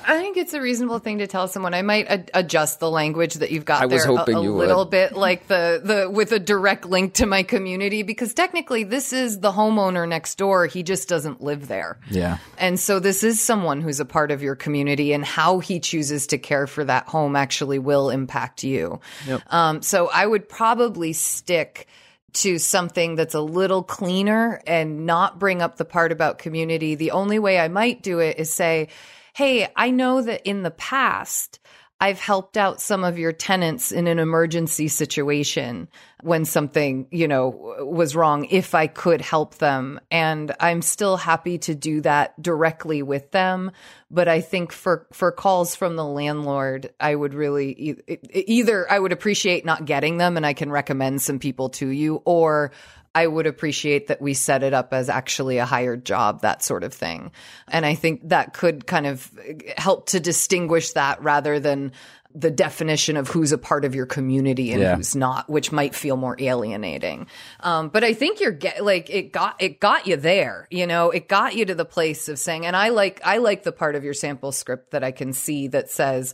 [0.08, 1.74] I think it's a reasonable thing to tell someone.
[1.74, 4.90] I might ad- adjust the language that you've got I there a, a little would.
[4.90, 9.40] bit, like the the with a direct link to my community, because technically this is
[9.40, 10.66] the homeowner next door.
[10.66, 12.00] He just doesn't live there.
[12.10, 15.80] Yeah, and so this is someone who's a part of your community, and how he
[15.80, 19.00] chooses to care for that home actually will impact you.
[19.28, 19.42] Yep.
[19.54, 21.88] Um, so I would probably stick
[22.34, 26.96] to something that's a little cleaner and not bring up the part about community.
[26.96, 28.88] The only way I might do it is say
[29.34, 31.60] hey, I know that in the past,
[32.02, 35.88] I've helped out some of your tenants in an emergency situation
[36.24, 40.00] when something, you know, was wrong, if I could help them.
[40.10, 43.70] And I'm still happy to do that directly with them.
[44.10, 48.02] But I think for, for calls from the landlord, I would really
[48.34, 52.24] either I would appreciate not getting them and I can recommend some people to you
[52.26, 52.72] or
[53.14, 56.84] I would appreciate that we set it up as actually a hired job, that sort
[56.84, 57.32] of thing.
[57.68, 59.30] And I think that could kind of
[59.78, 61.92] help to distinguish that rather than
[62.34, 64.96] the definition of who's a part of your community and yeah.
[64.96, 67.28] who's not, which might feel more alienating.
[67.60, 70.68] Um, but I think you're get like it got it got you there.
[70.72, 72.66] You know, it got you to the place of saying.
[72.66, 75.68] And I like I like the part of your sample script that I can see
[75.70, 76.34] that says.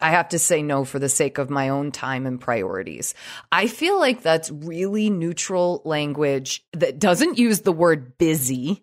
[0.00, 3.14] I have to say no for the sake of my own time and priorities.
[3.52, 8.82] I feel like that's really neutral language that doesn't use the word busy,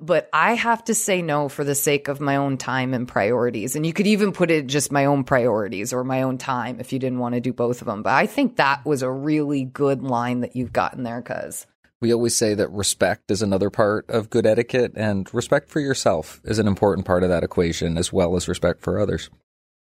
[0.00, 3.76] but I have to say no for the sake of my own time and priorities.
[3.76, 6.92] And you could even put it just my own priorities or my own time if
[6.92, 8.02] you didn't want to do both of them.
[8.02, 11.66] But I think that was a really good line that you've gotten there, cuz.
[12.00, 16.40] We always say that respect is another part of good etiquette, and respect for yourself
[16.44, 19.28] is an important part of that equation, as well as respect for others.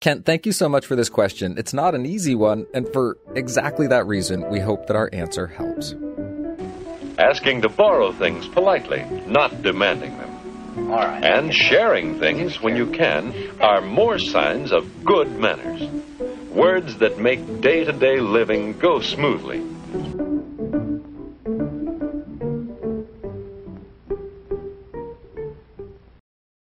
[0.01, 1.57] Kent, thank you so much for this question.
[1.57, 5.47] It's not an easy one, and for exactly that reason, we hope that our answer
[5.47, 5.95] helps.
[7.19, 10.91] Asking to borrow things politely, not demanding them.
[10.91, 11.25] All right.
[11.25, 15.89] And sharing things when you can are more signs of good manners.
[16.51, 19.65] Words that make day to day living go smoothly.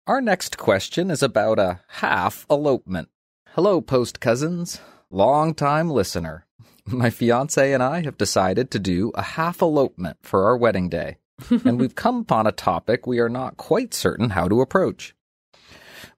[0.06, 3.08] Our next question is about a half elopement.
[3.56, 4.82] Hello, post cousins.
[5.10, 6.44] Long time listener.
[6.86, 11.16] My fiance and I have decided to do a half elopement for our wedding day,
[11.48, 15.14] and we've come upon a topic we are not quite certain how to approach.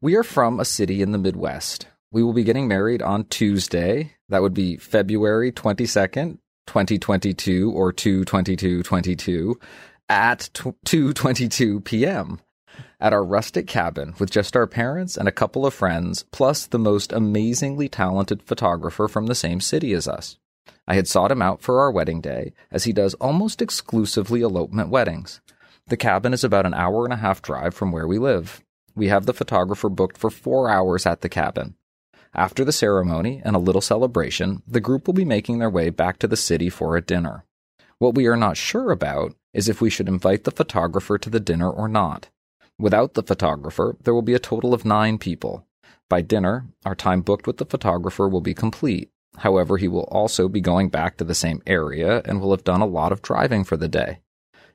[0.00, 1.86] We are from a city in the Midwest.
[2.10, 4.16] We will be getting married on Tuesday.
[4.28, 9.60] That would be February 22nd, 2022 or 22222
[10.08, 12.40] at 2:22 p.m
[13.00, 16.78] at our rustic cabin with just our parents and a couple of friends, plus the
[16.78, 20.36] most amazingly talented photographer from the same city as us.
[20.86, 24.88] I had sought him out for our wedding day, as he does almost exclusively elopement
[24.88, 25.40] weddings.
[25.88, 28.62] The cabin is about an hour and a half drive from where we live.
[28.94, 31.76] We have the photographer booked for four hours at the cabin.
[32.34, 36.18] After the ceremony and a little celebration, the group will be making their way back
[36.18, 37.44] to the city for a dinner.
[37.98, 41.40] What we are not sure about is if we should invite the photographer to the
[41.40, 42.28] dinner or not.
[42.78, 45.66] Without the photographer, there will be a total of nine people.
[46.08, 49.10] By dinner, our time booked with the photographer will be complete.
[49.38, 52.80] However, he will also be going back to the same area and will have done
[52.80, 54.20] a lot of driving for the day.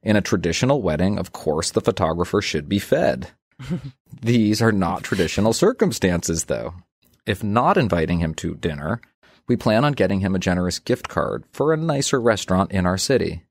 [0.01, 3.31] In a traditional wedding, of course, the photographer should be fed.
[4.21, 6.73] These are not traditional circumstances, though.
[7.25, 8.99] If not inviting him to dinner,
[9.47, 12.97] we plan on getting him a generous gift card for a nicer restaurant in our
[12.97, 13.43] city.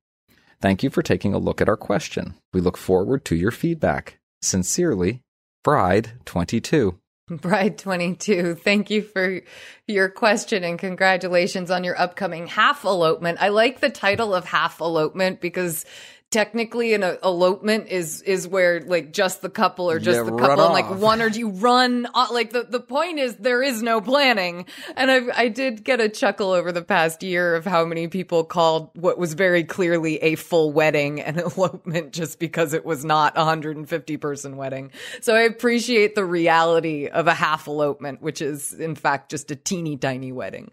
[0.60, 2.34] Thank you for taking a look at our question.
[2.52, 4.18] We look forward to your feedback.
[4.42, 5.22] Sincerely,
[5.64, 6.98] Bride 22.
[7.30, 9.40] Bride 22, thank you for
[9.86, 13.38] your question and congratulations on your upcoming half elopement.
[13.40, 15.86] I like the title of half elopement because
[16.32, 20.64] technically an elopement is is where like just the couple or just Yeah, the couple
[20.64, 24.00] and like one or you run uh, like the the point is there is no
[24.00, 24.66] planning.
[24.96, 28.44] And I I did get a chuckle over the past year of how many people
[28.44, 33.36] called what was very clearly a full wedding an elopement just because it was not
[33.36, 34.90] a 150 person wedding.
[35.20, 39.56] So I appreciate the reality of a half elopement which is in fact just a
[39.56, 40.70] teeny tiny wedding.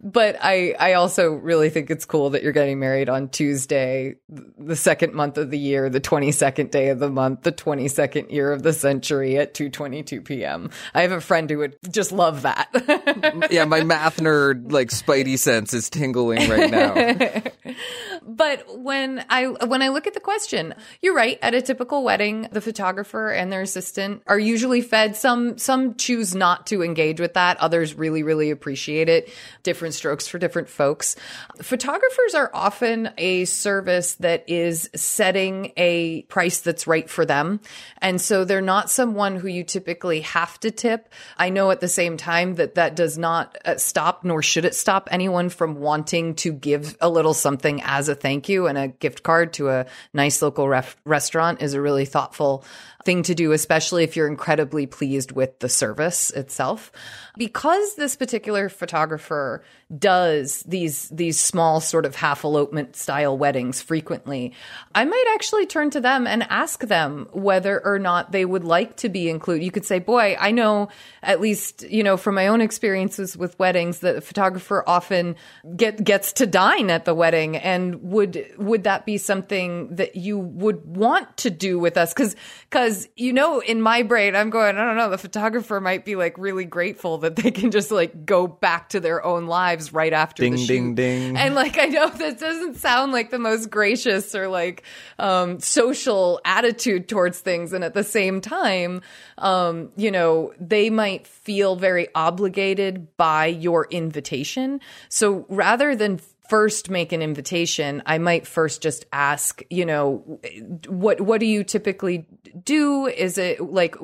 [0.00, 4.74] But I I also really think it's cool that you're getting married on Tuesday, the
[4.74, 8.62] second month of the year, the 22nd day of the month, the 22nd year of
[8.62, 10.70] the century at 2:22 p.m.
[10.94, 12.68] I have a friend who would just love that.
[13.50, 16.94] yeah, my math nerd, like, spidey sense is tingling right now.
[18.26, 21.38] but when I when I look at the question, you're right.
[21.42, 25.14] At a typical wedding, the photographer and their assistant are usually fed.
[25.14, 27.56] Some some choose not to engage with that.
[27.58, 29.32] Others really really appreciate it.
[29.62, 31.14] Different strokes for different folks.
[31.62, 37.60] Photographers are often a service that is setting a price that's right for them,
[37.98, 41.12] and so they're not someone who you typically have to tip.
[41.38, 44.74] I know at the same time that that does not uh, stop, nor should it
[44.74, 48.66] stop anyone from wanting to give a little something as a thank you.
[48.66, 52.64] And a gift card to a nice local ref- restaurant is a really thoughtful
[53.06, 56.92] thing to do, especially if you're incredibly pleased with the service itself.
[57.38, 59.62] Because this particular photographer
[59.96, 64.52] does these these small sort of half elopement style weddings frequently,
[64.94, 68.96] I might actually turn to them and ask them whether or not they would like
[68.96, 69.64] to be included.
[69.64, 70.88] You could say, "Boy, I know
[71.22, 75.36] at least, you know, from my own experiences with weddings that the photographer often
[75.76, 80.38] get gets to dine at the wedding and would would that be something that you
[80.38, 82.34] would want to do with us cuz
[82.96, 86.16] cuz you know in my brain I'm going I don't know the photographer might be
[86.16, 90.12] like really grateful that they can just like go back to their own lives right
[90.12, 90.66] after Ding, the shoot.
[90.66, 91.36] ding, ding.
[91.36, 94.82] And like I know that doesn't sound like the most gracious or like
[95.18, 99.02] um social attitude towards things and at the same time
[99.38, 104.80] um you know they might feel very obligated by your invitation.
[105.08, 110.40] So rather than first make an invitation, I might first just ask, you know,
[110.88, 112.26] what what do you typically
[112.62, 113.06] do?
[113.06, 113.96] Is it like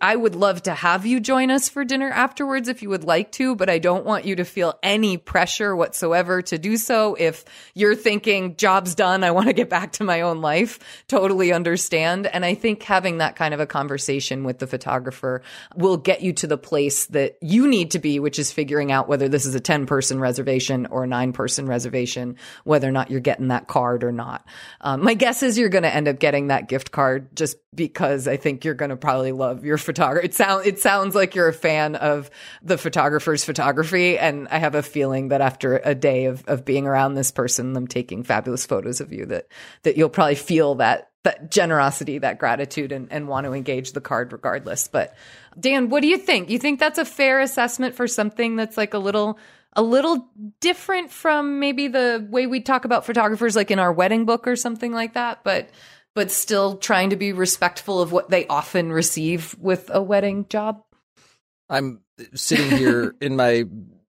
[0.00, 3.32] I would love to have you join us for dinner afterwards if you would like
[3.32, 7.14] to, but I don't want you to feel any pressure whatsoever to do so.
[7.14, 10.78] If you're thinking job's done, I want to get back to my own life,
[11.08, 12.26] totally understand.
[12.26, 15.42] And I think having that kind of a conversation with the photographer
[15.76, 19.08] will get you to the place that you need to be, which is figuring out
[19.08, 23.10] whether this is a 10 person reservation or a nine person reservation, whether or not
[23.10, 24.44] you're getting that card or not.
[24.80, 28.26] Um, my guess is you're going to end up getting that gift card just because
[28.26, 30.24] I think you're going to probably love your photographer.
[30.24, 32.30] It sounds it sounds like you're a fan of
[32.62, 36.86] the photographer's photography, and I have a feeling that after a day of of being
[36.86, 39.48] around this person, them taking fabulous photos of you, that
[39.82, 44.00] that you'll probably feel that that generosity, that gratitude, and, and want to engage the
[44.00, 44.88] card regardless.
[44.88, 45.14] But
[45.58, 46.48] Dan, what do you think?
[46.48, 49.38] You think that's a fair assessment for something that's like a little
[49.74, 50.28] a little
[50.60, 54.56] different from maybe the way we talk about photographers like in our wedding book or
[54.56, 55.70] something like that, but
[56.14, 60.82] but still trying to be respectful of what they often receive with a wedding job.
[61.68, 62.00] I'm
[62.34, 63.64] sitting here in my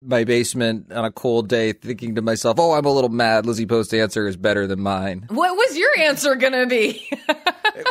[0.05, 3.47] my basement on a cold day thinking to myself, "Oh, I'm a little mad.
[3.47, 7.09] Lizzie Post's answer is better than mine." What was your answer going to be?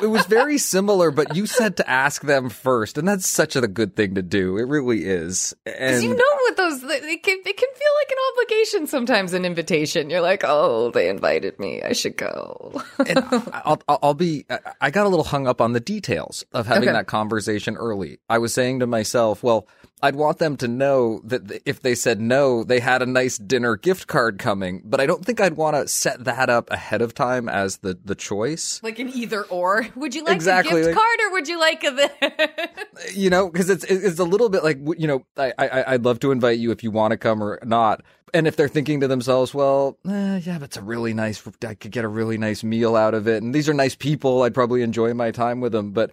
[0.02, 3.68] it was very similar, but you said to ask them first, and that's such a
[3.68, 4.58] good thing to do.
[4.58, 5.54] It really is.
[5.66, 9.46] And you know what those it can it can feel like an obligation sometimes, an
[9.46, 10.10] invitation.
[10.10, 12.82] You're like, oh, they invited me, I should go.
[13.08, 13.20] and
[13.66, 14.46] I'll I'll be
[14.80, 16.94] I got a little hung up on the details of having okay.
[16.94, 18.20] that conversation early.
[18.30, 19.68] I was saying to myself, well
[20.04, 23.78] I'd want them to know that if they said no, they had a nice dinner
[23.78, 27.14] gift card coming, but I don't think I'd want to set that up ahead of
[27.14, 28.82] time as the, the choice.
[28.84, 29.88] Like an either or.
[29.96, 32.80] Would you like exactly, a gift like, card or would you like a
[33.16, 36.20] You know, because it's it's a little bit like you know, I, I I'd love
[36.20, 38.02] to invite you if you want to come or not.
[38.34, 41.76] And if they're thinking to themselves, well, eh, yeah, but it's a really nice, I
[41.76, 44.56] could get a really nice meal out of it, and these are nice people, I'd
[44.56, 46.12] probably enjoy my time with them, but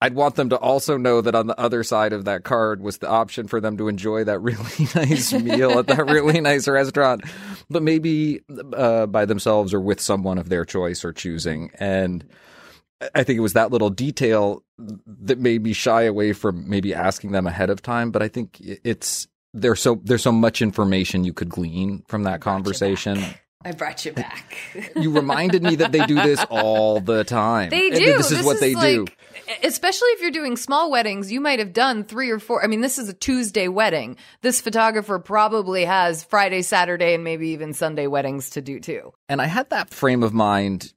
[0.00, 2.98] I'd want them to also know that on the other side of that card was
[2.98, 7.24] the option for them to enjoy that really nice meal at that really nice restaurant,
[7.68, 8.42] but maybe
[8.76, 11.70] uh, by themselves or with someone of their choice or choosing.
[11.80, 12.24] And
[13.14, 17.32] I think it was that little detail that made me shy away from maybe asking
[17.32, 18.12] them ahead of time.
[18.12, 22.40] But I think it's there's so there's so much information you could glean from that
[22.40, 23.22] conversation
[23.64, 24.56] I brought you back.
[24.96, 27.70] you reminded me that they do this all the time.
[27.70, 28.16] They do.
[28.16, 29.06] This is this what is they like, do.
[29.64, 32.62] Especially if you're doing small weddings, you might have done three or four.
[32.62, 34.16] I mean, this is a Tuesday wedding.
[34.42, 39.12] This photographer probably has Friday, Saturday, and maybe even Sunday weddings to do too.
[39.28, 40.92] And I had that frame of mind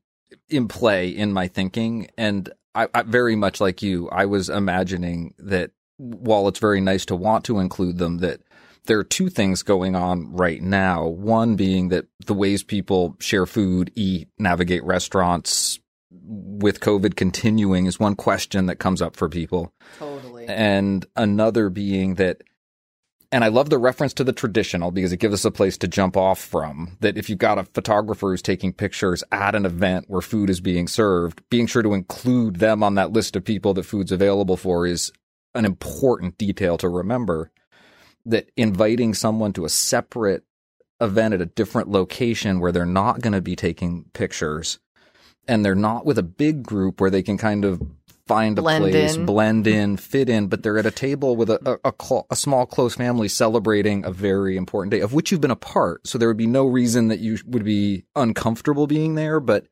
[0.47, 2.09] in play in my thinking.
[2.15, 7.05] And I, I very much like you, I was imagining that while it's very nice
[7.05, 8.41] to want to include them, that
[8.85, 11.05] there are two things going on right now.
[11.05, 15.79] One being that the ways people share food, eat, navigate restaurants
[16.11, 19.73] with COVID continuing is one question that comes up for people.
[19.99, 20.45] Totally.
[20.47, 22.41] And another being that
[23.33, 25.87] and I love the reference to the traditional because it gives us a place to
[25.87, 26.97] jump off from.
[26.99, 30.59] That if you've got a photographer who's taking pictures at an event where food is
[30.59, 34.57] being served, being sure to include them on that list of people that food's available
[34.57, 35.13] for is
[35.55, 37.51] an important detail to remember
[38.25, 40.43] that inviting someone to a separate
[40.99, 44.79] event at a different location where they're not going to be taking pictures
[45.47, 47.81] and they're not with a big group where they can kind of
[48.27, 49.25] find a blend place, in.
[49.25, 52.65] blend in, fit in, but they're at a table with a, a, a, a, small,
[52.65, 56.07] close family celebrating a very important day of which you've been a part.
[56.07, 59.65] So there would be no reason that you would be uncomfortable being there, but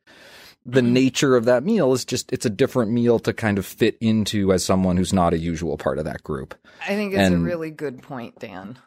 [0.66, 0.92] the mm-hmm.
[0.92, 4.52] nature of that meal is just it's a different meal to kind of fit into
[4.52, 6.54] as someone who's not a usual part of that group.
[6.82, 8.78] I think it's and a really good point, Dan.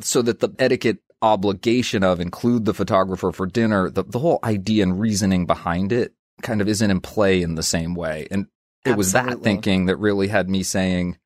[0.00, 4.82] So that the etiquette obligation of include the photographer for dinner, the, the whole idea
[4.82, 8.26] and reasoning behind it kind of isn't in play in the same way.
[8.30, 8.46] And
[8.84, 8.98] it Absolutely.
[8.98, 11.16] was that thinking that really had me saying,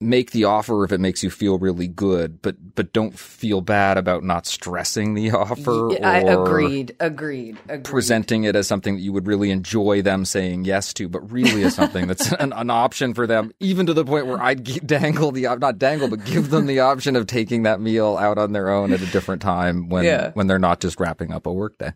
[0.00, 3.98] make the offer if it makes you feel really good, but but don't feel bad
[3.98, 5.90] about not stressing the offer.
[6.02, 7.84] I agreed, agreed, agreed.
[7.84, 11.62] Presenting it as something that you would really enjoy them saying yes to, but really
[11.64, 15.32] as something that's an, an, option for them, even to the point where I'd dangle
[15.32, 18.70] the not dangle, but give them the option of taking that meal out on their
[18.70, 20.30] own at a different time when yeah.
[20.32, 21.92] when they're not just wrapping up a workday.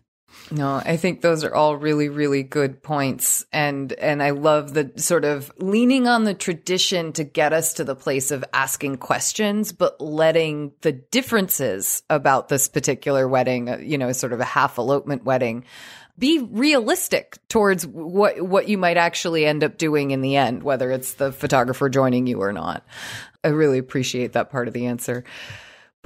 [0.51, 3.45] No, I think those are all really, really good points.
[3.51, 7.83] And, and I love the sort of leaning on the tradition to get us to
[7.83, 13.97] the place of asking questions, but letting the differences about this particular wedding, uh, you
[13.97, 15.65] know, sort of a half elopement wedding,
[16.17, 20.91] be realistic towards what what you might actually end up doing in the end, whether
[20.91, 22.85] it's the photographer joining you or not.
[23.43, 25.23] I really appreciate that part of the answer.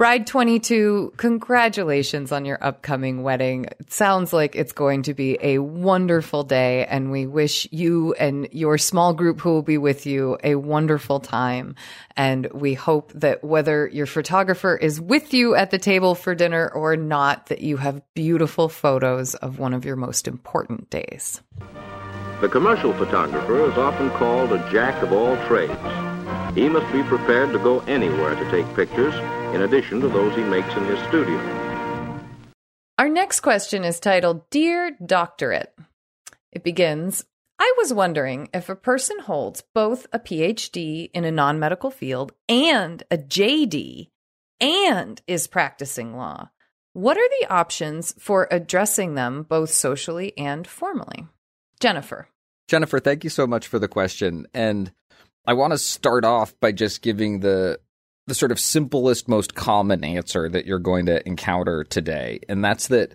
[0.00, 3.66] Bride 22, congratulations on your upcoming wedding.
[3.66, 8.48] It sounds like it's going to be a wonderful day, and we wish you and
[8.50, 11.74] your small group who will be with you a wonderful time.
[12.16, 16.70] And we hope that whether your photographer is with you at the table for dinner
[16.70, 21.42] or not, that you have beautiful photos of one of your most important days.
[22.40, 26.09] The commercial photographer is often called a jack of all trades.
[26.54, 29.14] He must be prepared to go anywhere to take pictures
[29.54, 31.38] in addition to those he makes in his studio.
[32.98, 35.74] Our next question is titled Dear Doctorate.
[36.52, 37.24] It begins
[37.62, 42.32] I was wondering if a person holds both a PhD in a non medical field
[42.48, 44.08] and a JD
[44.60, 46.50] and is practicing law.
[46.94, 51.26] What are the options for addressing them both socially and formally?
[51.80, 52.28] Jennifer.
[52.66, 54.46] Jennifer, thank you so much for the question.
[54.54, 54.92] And
[55.46, 57.80] I want to start off by just giving the
[58.26, 62.38] the sort of simplest, most common answer that you're going to encounter today.
[62.48, 63.14] And that's that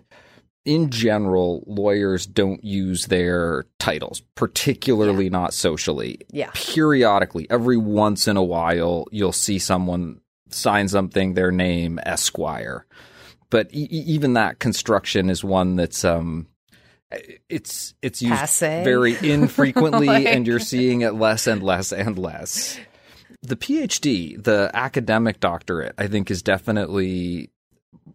[0.65, 5.29] in general, lawyers don't use their titles, particularly yeah.
[5.29, 6.19] not socially.
[6.31, 6.49] Yeah.
[6.53, 10.19] Periodically, every once in a while, you'll see someone
[10.49, 12.85] sign something, their name, Esquire.
[13.49, 16.47] But e- even that construction is one that's, um,
[17.49, 18.83] it's it's used Passe.
[18.83, 20.25] very infrequently, like...
[20.25, 22.79] and you're seeing it less and less and less
[23.47, 27.51] the PhD, the academic doctorate, I think is definitely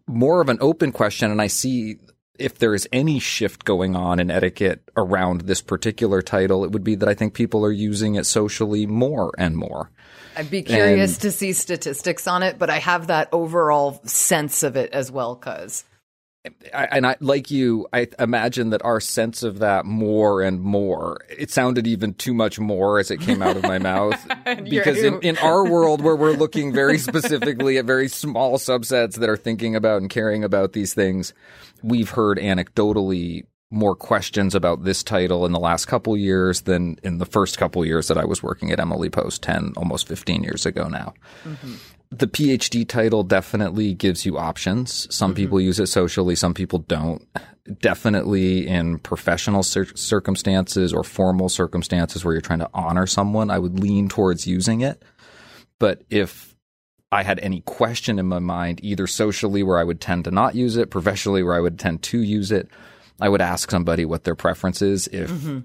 [0.07, 1.31] more of an open question.
[1.31, 1.97] And I see
[2.37, 6.83] if there is any shift going on in etiquette around this particular title, it would
[6.83, 9.91] be that I think people are using it socially more and more.
[10.35, 14.63] I'd be curious and, to see statistics on it, but I have that overall sense
[14.63, 15.83] of it as well, cuz.
[16.73, 21.19] I, and I, like you, I imagine that our sense of that more and more.
[21.29, 24.19] It sounded even too much more as it came out of my mouth
[24.63, 29.29] because in, in our world, where we're looking very specifically at very small subsets that
[29.29, 31.33] are thinking about and caring about these things,
[31.83, 37.19] we've heard anecdotally more questions about this title in the last couple years than in
[37.19, 40.65] the first couple years that I was working at Emily Post 10, almost 15 years
[40.65, 41.13] ago now.
[41.45, 41.75] Mm-hmm
[42.11, 45.13] the PhD title definitely gives you options.
[45.13, 45.37] Some mm-hmm.
[45.37, 47.25] people use it socially, some people don't.
[47.79, 53.59] Definitely in professional cir- circumstances or formal circumstances where you're trying to honor someone, I
[53.59, 55.03] would lean towards using it.
[55.79, 56.55] But if
[57.11, 60.55] I had any question in my mind, either socially where I would tend to not
[60.55, 62.67] use it, professionally where I would tend to use it,
[63.21, 65.59] I would ask somebody what their preference is if mm-hmm.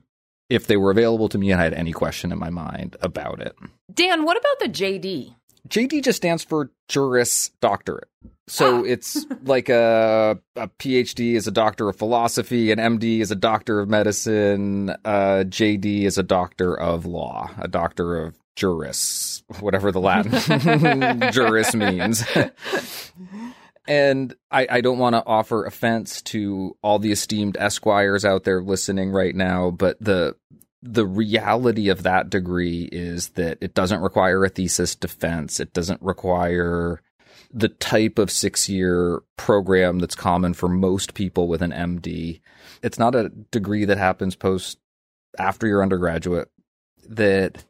[0.51, 3.41] if they were available to me and I had any question in my mind about
[3.41, 3.57] it.
[3.93, 5.36] Dan, what about the JD?
[5.69, 8.09] JD just stands for Juris Doctorate.
[8.49, 8.85] So ah.
[8.85, 13.81] it's like a, a PhD is a doctor of philosophy, an MD is a doctor
[13.81, 20.01] of medicine, uh, JD is a doctor of law, a doctor of juris, whatever the
[20.01, 22.25] Latin juris means.
[23.87, 28.63] and I, I don't want to offer offense to all the esteemed esquires out there
[28.63, 30.37] listening right now, but the
[30.87, 35.59] the reality of that degree is that it doesn't require a thesis defense.
[35.61, 37.03] It doesn't require
[37.53, 42.41] the type of six year program that's common for most people with an MD.
[42.83, 44.79] It's not a degree that happens post
[45.39, 46.51] after your undergraduate
[47.09, 47.65] that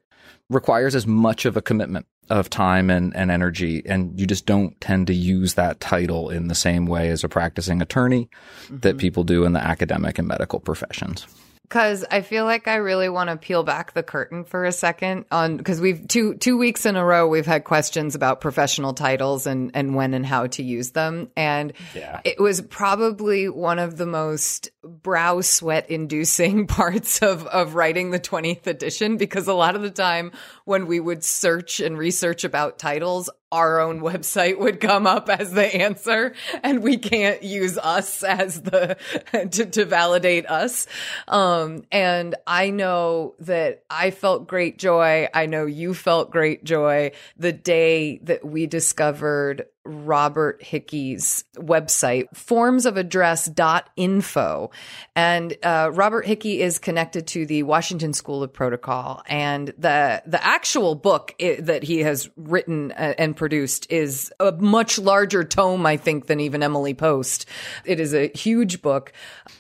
[0.49, 3.83] requires as much of a commitment of time and, and energy.
[3.87, 7.29] And you just don't tend to use that title in the same way as a
[7.29, 8.29] practicing attorney
[8.65, 8.79] mm-hmm.
[8.79, 11.27] that people do in the academic and medical professions
[11.69, 15.25] because I feel like I really want to peel back the curtain for a second
[15.33, 19.49] on because we've two two weeks in a row we've had questions about professional titles
[19.49, 22.21] and and when and how to use them and yeah.
[22.25, 28.21] it was probably one of the most brow sweat inducing parts of of writing the
[28.21, 30.31] 20th edition because a lot of the time
[30.65, 35.51] when we would search and research about titles our own website would come up as
[35.51, 38.99] the answer and we can't use us as the
[39.51, 40.87] to, to validate us.
[41.27, 45.29] Um, and i know that i felt great joy.
[45.33, 54.71] I know you felt great joy the day that we discovered Robert Hickey's website, formsofaddress.info.
[55.15, 59.23] And uh, Robert Hickey is connected to the Washington School of Protocol.
[59.27, 64.99] And the, the actual book that he has written uh, and produced is a much
[64.99, 67.47] larger tome, I think, than even Emily Post.
[67.85, 69.13] It is a huge book.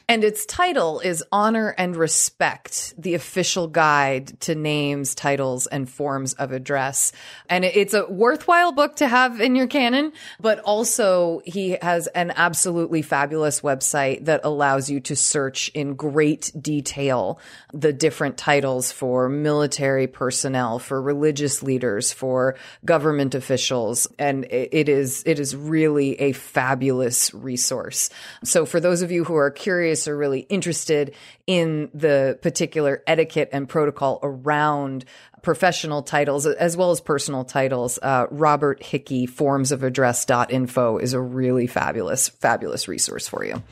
[0.08, 6.34] And its title is Honor and Respect, the official guide to names, titles, and forms
[6.34, 7.12] of address.
[7.48, 12.32] And it's a worthwhile book to have in your canon but also he has an
[12.36, 17.38] absolutely fabulous website that allows you to search in great detail
[17.72, 24.06] the different titles for military personnel, for religious leaders, for government officials.
[24.18, 28.10] And it is, it is really a fabulous resource.
[28.44, 31.14] So for those of you who are curious or really interested
[31.46, 35.04] in the particular etiquette and protocol around
[35.42, 37.98] professional titles as well as personal titles.
[38.02, 43.62] Uh, Robert Hickey forms of address.info is a really fabulous, fabulous resource for you.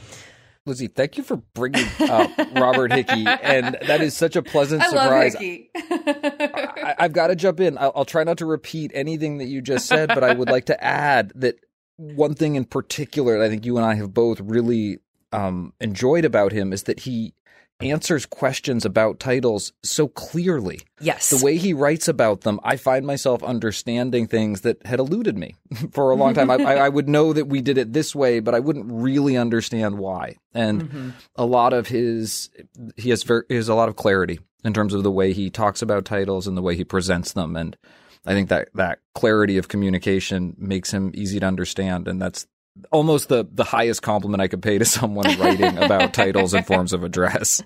[0.67, 4.89] Lizzie, thank you for bringing up Robert Hickey, and that is such a pleasant I
[4.89, 5.35] surprise.
[5.35, 5.71] Love Hickey.
[5.75, 7.77] I, have got to jump in.
[7.77, 10.67] I'll, I'll try not to repeat anything that you just said, but I would like
[10.67, 11.57] to add that
[11.97, 14.99] one thing in particular that I think you and I have both really
[15.35, 17.35] um, enjoyed about him is that he
[17.81, 20.81] answers questions about titles so clearly.
[21.01, 21.31] Yes.
[21.31, 25.57] The way he writes about them, I find myself understanding things that had eluded me
[25.93, 26.51] for a long time.
[26.51, 29.99] I, I, would know that we did it this way, but I wouldn't really understand
[29.99, 30.37] why.
[30.53, 31.11] And mm-hmm.
[31.37, 32.51] a lot of his,
[32.97, 35.51] he has, very, he has a lot of clarity in terms of the way he
[35.51, 37.57] talks about titles and the way he presents them.
[37.57, 37.77] And
[38.25, 42.09] I think that that clarity of communication makes him easy to understand.
[42.09, 42.47] And that's
[42.91, 46.93] almost the the highest compliment I could pay to someone writing about titles and forms
[46.93, 47.63] of address.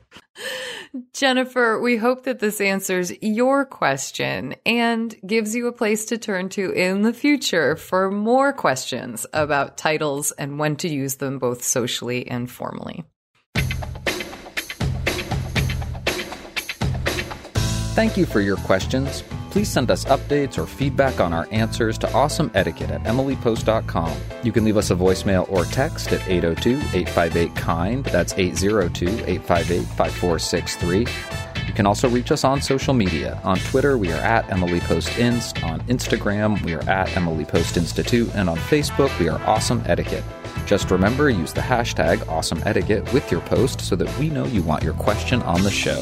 [1.13, 6.49] Jennifer, we hope that this answers your question and gives you a place to turn
[6.51, 11.63] to in the future for more questions about titles and when to use them both
[11.63, 13.05] socially and formally.
[17.95, 22.13] Thank you for your questions please send us updates or feedback on our answers to
[22.13, 24.17] awesome etiquette at emilypost.com.
[24.43, 28.05] You can leave us a voicemail or text at 802 858 KIND.
[28.07, 31.07] That's 802 858 5463.
[31.67, 33.39] You can also reach us on social media.
[33.45, 35.63] On Twitter, we are at Emily Post Inst.
[35.63, 38.31] On Instagram, we are at Emily Post Institute.
[38.35, 40.25] And on Facebook, we are Awesome Etiquette.
[40.65, 44.63] Just remember, use the hashtag Awesome Etiquette with your post so that we know you
[44.63, 46.01] want your question on the show.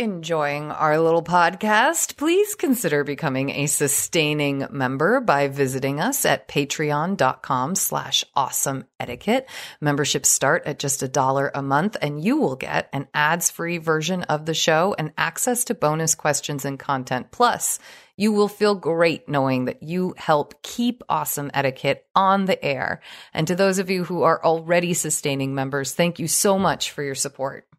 [0.00, 7.74] Enjoying our little podcast, please consider becoming a sustaining member by visiting us at patreon.com
[7.74, 9.46] slash awesome etiquette.
[9.78, 13.76] Memberships start at just a dollar a month and you will get an ads free
[13.76, 17.30] version of the show and access to bonus questions and content.
[17.30, 17.78] Plus,
[18.16, 23.02] you will feel great knowing that you help keep awesome etiquette on the air.
[23.34, 27.02] And to those of you who are already sustaining members, thank you so much for
[27.02, 27.69] your support.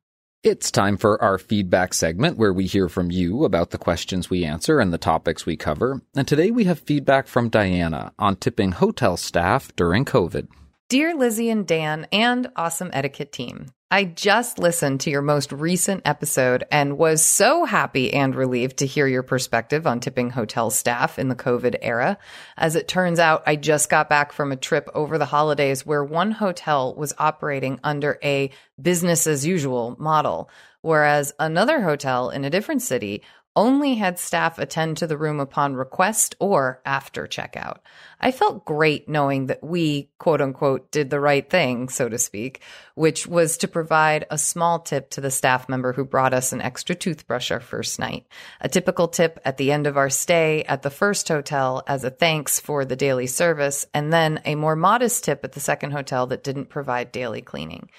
[0.43, 4.43] It's time for our feedback segment where we hear from you about the questions we
[4.43, 6.01] answer and the topics we cover.
[6.15, 10.47] And today we have feedback from Diana on tipping hotel staff during COVID.
[10.91, 16.01] Dear Lizzie and Dan and Awesome Etiquette team, I just listened to your most recent
[16.03, 21.17] episode and was so happy and relieved to hear your perspective on tipping hotel staff
[21.17, 22.17] in the COVID era.
[22.57, 26.03] As it turns out, I just got back from a trip over the holidays where
[26.03, 30.49] one hotel was operating under a business as usual model,
[30.81, 33.23] whereas another hotel in a different city
[33.55, 37.77] only had staff attend to the room upon request or after checkout.
[38.19, 42.61] I felt great knowing that we, quote unquote, did the right thing, so to speak,
[42.95, 46.61] which was to provide a small tip to the staff member who brought us an
[46.61, 48.25] extra toothbrush our first night.
[48.61, 52.09] A typical tip at the end of our stay at the first hotel as a
[52.09, 56.27] thanks for the daily service, and then a more modest tip at the second hotel
[56.27, 57.89] that didn't provide daily cleaning.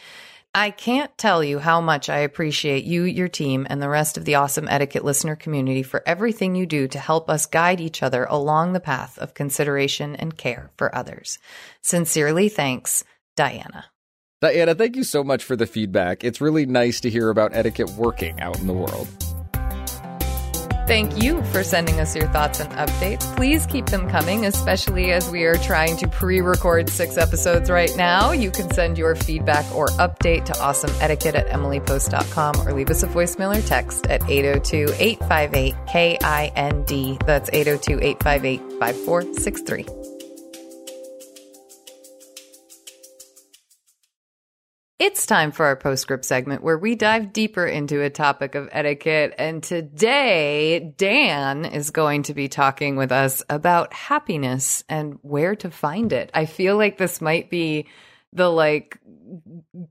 [0.55, 4.27] I can't tell you how much I appreciate you, your team, and the rest of
[4.27, 8.27] the awesome etiquette listener community for everything you do to help us guide each other
[8.29, 11.39] along the path of consideration and care for others.
[11.81, 13.03] Sincerely, thanks,
[13.35, 13.87] Diana.
[14.43, 16.23] Diana, thank you so much for the feedback.
[16.23, 19.09] It's really nice to hear about etiquette working out in the world.
[20.87, 23.37] Thank you for sending us your thoughts and updates.
[23.37, 27.95] Please keep them coming, especially as we are trying to pre record six episodes right
[27.97, 28.33] now.
[28.33, 33.07] You can send your feedback or update to awesomeetiquette at emilypost.com or leave us a
[33.07, 37.21] voicemail or text at 802 858 KIND.
[37.27, 40.12] That's 802 858 5463.
[45.05, 49.35] It's time for our postscript segment where we dive deeper into a topic of etiquette.
[49.37, 55.73] And today, Dan is going to be talking with us about happiness and where to
[55.73, 56.31] find it.
[56.35, 57.89] I feel like this might be
[58.33, 59.01] the like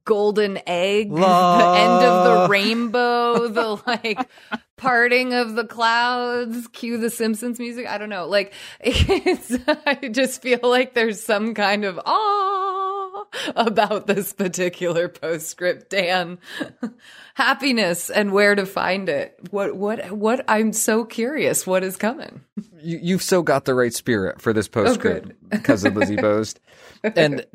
[0.05, 1.59] golden egg, Love.
[1.75, 4.29] the end of the rainbow, the like
[4.77, 7.85] parting of the clouds, cue the Simpsons music.
[7.85, 8.27] I don't know.
[8.27, 12.80] Like, it's, I just feel like there's some kind of, ah
[13.55, 16.39] about this particular postscript, Dan.
[17.33, 19.37] Happiness and where to find it.
[19.51, 20.43] What, what, what?
[20.47, 21.65] I'm so curious.
[21.65, 22.41] What is coming?
[22.83, 26.17] You, have so got the right spirit for this oh, postscript oh, because of Lizzie
[26.17, 26.59] Post.
[27.03, 27.45] And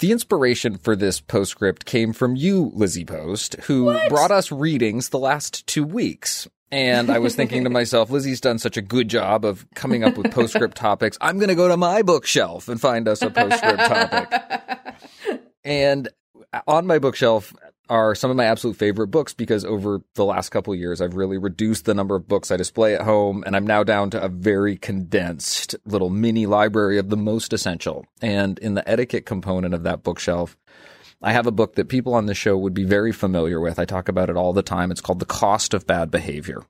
[0.00, 4.08] the inspiration for this postscript came from you, Lizzie Post, who what?
[4.08, 6.48] brought us readings the last two weeks.
[6.72, 10.16] And I was thinking to myself, Lizzie's done such a good job of coming up
[10.16, 11.18] with postscript topics.
[11.20, 14.96] I'm going to go to my bookshelf and find us a postscript topic.
[15.64, 16.08] And
[16.66, 17.54] on my bookshelf
[17.88, 21.36] are some of my absolute favorite books because over the last couple years, I've really
[21.36, 23.42] reduced the number of books I display at home.
[23.44, 28.06] And I'm now down to a very condensed little mini library of the most essential.
[28.22, 30.56] And in the etiquette component of that bookshelf,
[31.22, 33.78] I have a book that people on the show would be very familiar with.
[33.78, 34.90] I talk about it all the time.
[34.90, 36.62] It's called The Cost of Bad Behavior.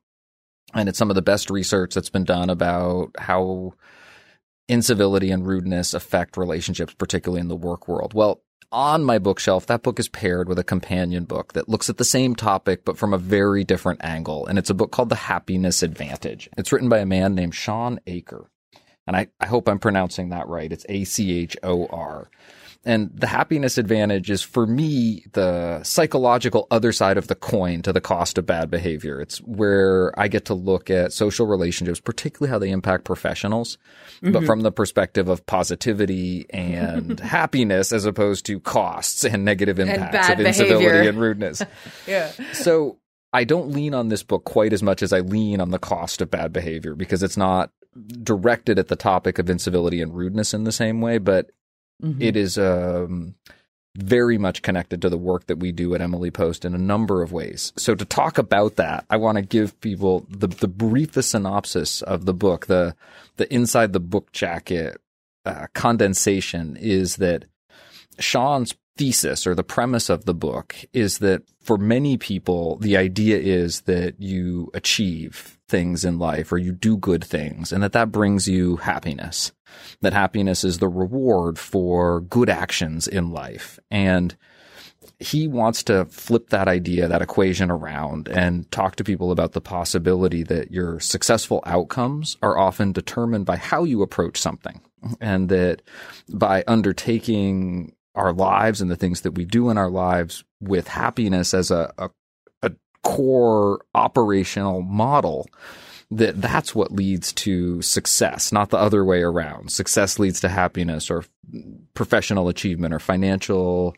[0.74, 3.74] And it's some of the best research that's been done about how
[4.68, 8.14] incivility and rudeness affect relationships, particularly in the work world.
[8.14, 11.98] Well, on my bookshelf, that book is paired with a companion book that looks at
[11.98, 14.46] the same topic, but from a very different angle.
[14.46, 16.48] And it's a book called The Happiness Advantage.
[16.57, 18.50] It's written by a man named Shawn Achor.
[19.07, 20.72] And I, I hope I'm pronouncing that right.
[20.72, 22.30] It's A C H O R.
[22.85, 27.93] And the happiness advantage is for me the psychological other side of the coin to
[27.93, 29.20] the cost of bad behavior.
[29.20, 33.78] It's where I get to look at social relationships, particularly how they impact professionals,
[34.16, 34.33] mm-hmm.
[34.33, 40.30] but from the perspective of positivity and happiness as opposed to costs and negative impacts
[40.30, 41.09] and of incivility behavior.
[41.09, 41.62] and rudeness.
[42.09, 42.33] yeah.
[42.53, 42.99] So
[43.33, 46.20] I don't lean on this book quite as much as I lean on the cost
[46.20, 47.70] of bad behavior because it's not
[48.22, 51.51] directed at the topic of incivility and rudeness in the same way, but
[52.03, 52.22] Mm-hmm.
[52.22, 53.34] It is um,
[53.96, 57.22] very much connected to the work that we do at Emily Post in a number
[57.22, 57.72] of ways.
[57.76, 62.24] So to talk about that, I want to give people the the briefest synopsis of
[62.24, 62.66] the book.
[62.66, 62.94] The
[63.36, 65.00] the inside the book jacket
[65.44, 67.44] uh, condensation is that
[68.18, 73.38] Shawn's thesis or the premise of the book is that for many people, the idea
[73.38, 78.12] is that you achieve things in life or you do good things and that that
[78.12, 79.53] brings you happiness.
[80.03, 83.78] That happiness is the reward for good actions in life.
[83.90, 84.36] And
[85.18, 89.61] he wants to flip that idea, that equation around and talk to people about the
[89.61, 94.80] possibility that your successful outcomes are often determined by how you approach something.
[95.20, 95.82] And that
[96.28, 101.54] by undertaking our lives and the things that we do in our lives with happiness
[101.54, 102.10] as a, a,
[102.62, 105.48] a core operational model
[106.10, 109.72] that that's what leads to success, not the other way around.
[109.72, 111.24] Success leads to happiness or
[111.94, 113.96] professional achievement or financial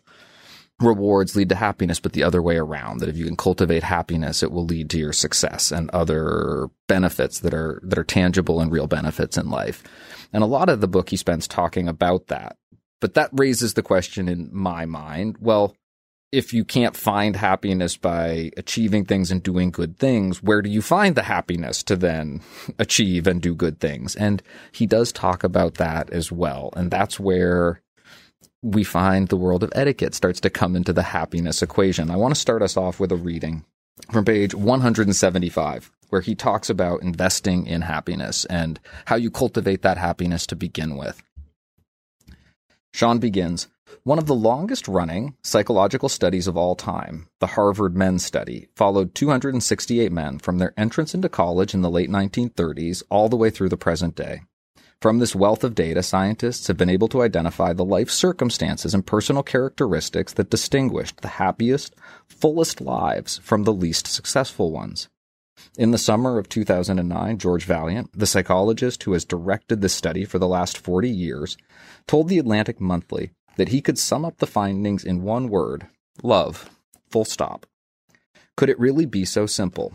[0.80, 2.98] rewards lead to happiness, but the other way around.
[2.98, 7.40] That if you can cultivate happiness, it will lead to your success and other benefits
[7.40, 9.82] that are that are tangible and real benefits in life.
[10.32, 12.56] And a lot of the book he spends talking about that.
[13.00, 15.76] But that raises the question in my mind well,
[16.32, 20.82] if you can't find happiness by achieving things and doing good things, where do you
[20.82, 22.40] find the happiness to then
[22.78, 24.16] achieve and do good things?
[24.16, 24.42] And
[24.72, 26.70] he does talk about that as well.
[26.76, 27.80] And that's where
[28.62, 32.10] we find the world of etiquette starts to come into the happiness equation.
[32.10, 33.64] I want to start us off with a reading
[34.10, 39.98] from page 175, where he talks about investing in happiness and how you cultivate that
[39.98, 41.22] happiness to begin with.
[42.94, 43.66] Shawn begins
[44.04, 49.16] One of the longest running psychological studies of all time, the Harvard Men's Study, followed
[49.16, 53.70] 268 men from their entrance into college in the late 1930s all the way through
[53.70, 54.42] the present day.
[55.02, 59.04] From this wealth of data, scientists have been able to identify the life circumstances and
[59.04, 61.96] personal characteristics that distinguished the happiest,
[62.28, 65.08] fullest lives from the least successful ones.
[65.76, 70.38] In the summer of 2009, George Vaillant, the psychologist who has directed this study for
[70.38, 71.56] the last 40 years,
[72.06, 75.86] told the Atlantic Monthly that he could sum up the findings in one word
[76.22, 76.70] love.
[77.10, 77.66] Full stop.
[78.56, 79.94] Could it really be so simple?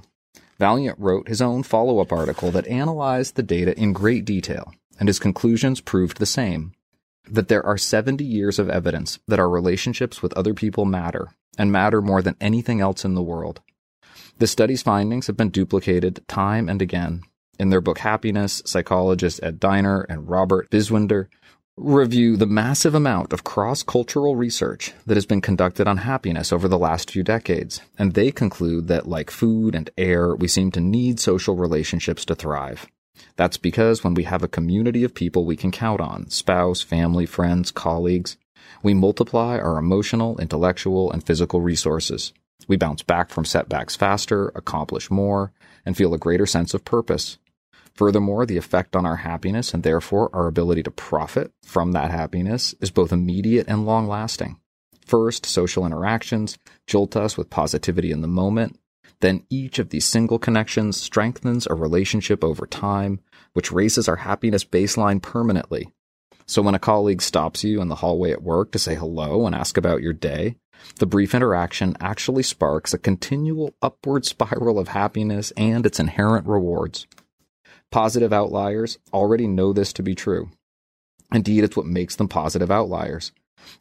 [0.59, 5.07] Vaillant wrote his own follow up article that analyzed the data in great detail, and
[5.07, 6.73] his conclusions proved the same
[7.31, 11.71] that there are 70 years of evidence that our relationships with other people matter, and
[11.71, 13.61] matter more than anything else in the world.
[14.39, 17.21] The study's findings have been duplicated time and again.
[17.59, 21.29] In their book Happiness, psychologists Ed Diener and Robert Biswas-Diener
[21.79, 26.67] review the massive amount of cross cultural research that has been conducted on happiness over
[26.67, 30.81] the last few decades, and they conclude that, like food and air, we seem to
[30.81, 32.87] need social relationships to thrive.
[33.37, 37.25] That's because when we have a community of people we can count on spouse, family,
[37.25, 38.37] friends, colleagues
[38.81, 42.33] we multiply our emotional, intellectual, and physical resources.
[42.67, 45.51] We bounce back from setbacks faster, accomplish more,
[45.85, 47.37] and feel a greater sense of purpose.
[47.99, 52.73] Furthermore, the effect on our happiness and therefore our ability to profit from that happiness
[52.79, 54.57] is both immediate and long lasting.
[55.05, 58.79] First, social interactions jolt us with positivity in the moment.
[59.19, 63.19] Then each of these single connections strengthens a relationship over time,
[63.51, 65.89] which raises our happiness baseline permanently.
[66.45, 69.53] So when a colleague stops you in the hallway at work to say hello and
[69.53, 70.55] ask about your day,
[70.99, 77.05] the brief interaction actually sparks a continual upward spiral of happiness and its inherent rewards.
[77.91, 80.49] Positive outliers already know this to be true.
[81.33, 83.31] Indeed, it's what makes them positive outliers.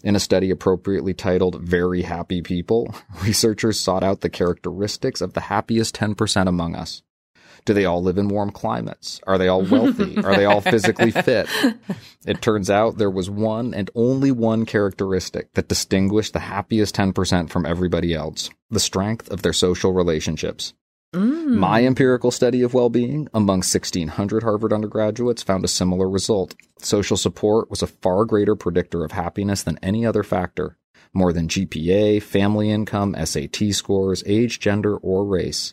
[0.03, 5.43] In a study appropriately titled Very Happy People, researchers sought out the characteristics of the
[5.43, 7.03] happiest 10% among us.
[7.65, 9.21] Do they all live in warm climates?
[9.27, 10.17] Are they all wealthy?
[10.25, 11.49] Are they all physically fit?
[12.27, 17.51] It turns out there was one and only one characteristic that distinguished the happiest 10%
[17.51, 20.73] from everybody else the strength of their social relationships.
[21.15, 21.55] Mm.
[21.55, 26.55] My empirical study of well being among 1,600 Harvard undergraduates found a similar result.
[26.81, 30.77] Social support was a far greater predictor of happiness than any other factor,
[31.15, 35.73] more than GPA, family income, SAT scores, age, gender, or race.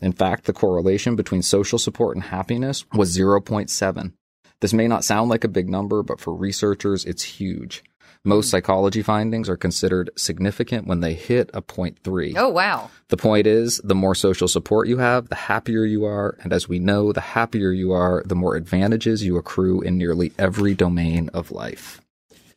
[0.00, 4.12] In fact, the correlation between social support and happiness was 0.7.
[4.60, 7.84] This may not sound like a big number, but for researchers, it's huge.
[8.26, 12.34] Most psychology findings are considered significant when they hit a 0.3.
[12.36, 12.90] Oh, wow.
[13.06, 16.36] The point is, the more social support you have, the happier you are.
[16.42, 20.32] And as we know, the happier you are, the more advantages you accrue in nearly
[20.40, 22.00] every domain of life.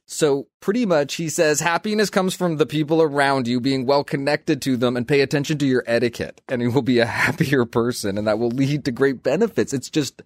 [0.08, 4.64] So pretty much he says happiness comes from the people around you being well connected
[4.64, 8.18] to them and pay attention to your etiquette and you will be a happier person
[8.18, 9.72] and that will lead to great benefits.
[9.72, 10.24] It's just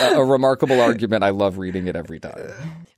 [0.00, 1.22] a, a remarkable argument.
[1.22, 2.34] I love reading it every time.
[2.36, 2.52] Uh,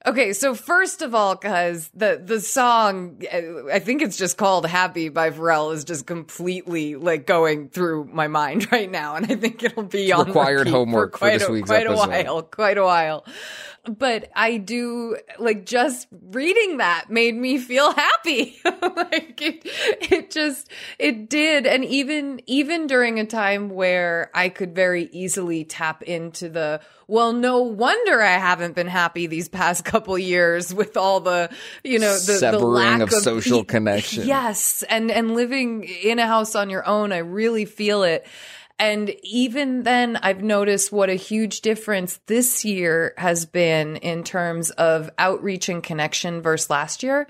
[0.08, 3.22] Okay, so first of all, cuz the the song
[3.70, 8.26] I think it's just called Happy by Pharrell is just completely like going through my
[8.26, 11.38] mind right now and I think it'll be it's on required homework for, quite for
[11.40, 12.04] this a, week's quite episode.
[12.04, 13.26] a while, quite a while
[13.88, 18.56] but I do like just reading that made me feel happy.
[18.64, 19.62] like it,
[20.12, 21.66] it just, it did.
[21.66, 27.32] And even, even during a time where I could very easily tap into the, well,
[27.32, 31.50] no wonder I haven't been happy these past couple years with all the,
[31.82, 34.26] you know, the, severing the lack of, of social connection.
[34.26, 34.84] Yes.
[34.84, 38.26] And, and living in a house on your own, I really feel it.
[38.78, 44.70] And even then, I've noticed what a huge difference this year has been in terms
[44.70, 47.26] of outreach and connection versus last year.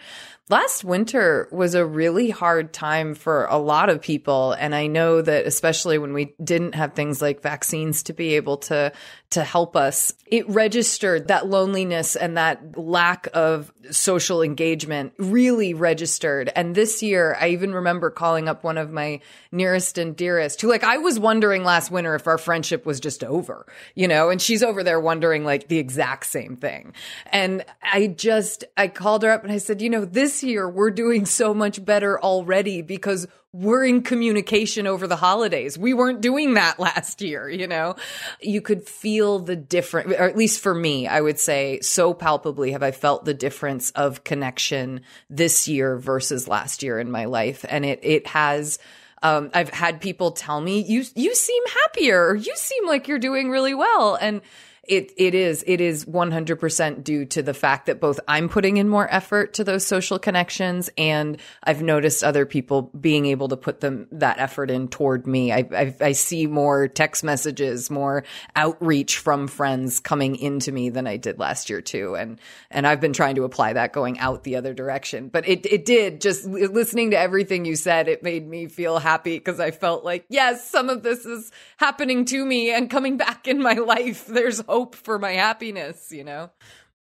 [0.50, 4.52] Last winter was a really hard time for a lot of people.
[4.52, 8.56] And I know that especially when we didn't have things like vaccines to be able
[8.58, 8.92] to,
[9.30, 16.50] to help us, it registered that loneliness and that lack of social engagement really registered.
[16.56, 19.20] And this year, I even remember calling up one of my
[19.52, 23.22] nearest and dearest who like, I was wondering last winter if our friendship was just
[23.22, 26.94] over, you know, and she's over there wondering like the exact same thing.
[27.26, 30.90] And I just, I called her up and I said, you know, this year we're
[30.90, 35.78] doing so much better already because we're in communication over the holidays.
[35.78, 37.96] We weren't doing that last year, you know?
[38.40, 42.72] You could feel the difference, or at least for me, I would say so palpably
[42.72, 47.64] have I felt the difference of connection this year versus last year in my life.
[47.68, 48.78] And it, it has,
[49.22, 53.18] um, I've had people tell me, you, you seem happier, or you seem like you're
[53.18, 54.16] doing really well.
[54.20, 54.42] And,
[54.88, 58.88] it it is it is 100% due to the fact that both I'm putting in
[58.88, 63.80] more effort to those social connections and I've noticed other people being able to put
[63.80, 65.52] them that effort in toward me.
[65.52, 68.24] I I, I see more text messages, more
[68.56, 73.00] outreach from friends coming into me than I did last year too, and and I've
[73.00, 75.28] been trying to apply that going out the other direction.
[75.28, 79.36] But it it did just listening to everything you said, it made me feel happy
[79.36, 83.46] because I felt like yes, some of this is happening to me and coming back
[83.46, 84.26] in my life.
[84.26, 86.50] There's hope hope for my happiness, you know?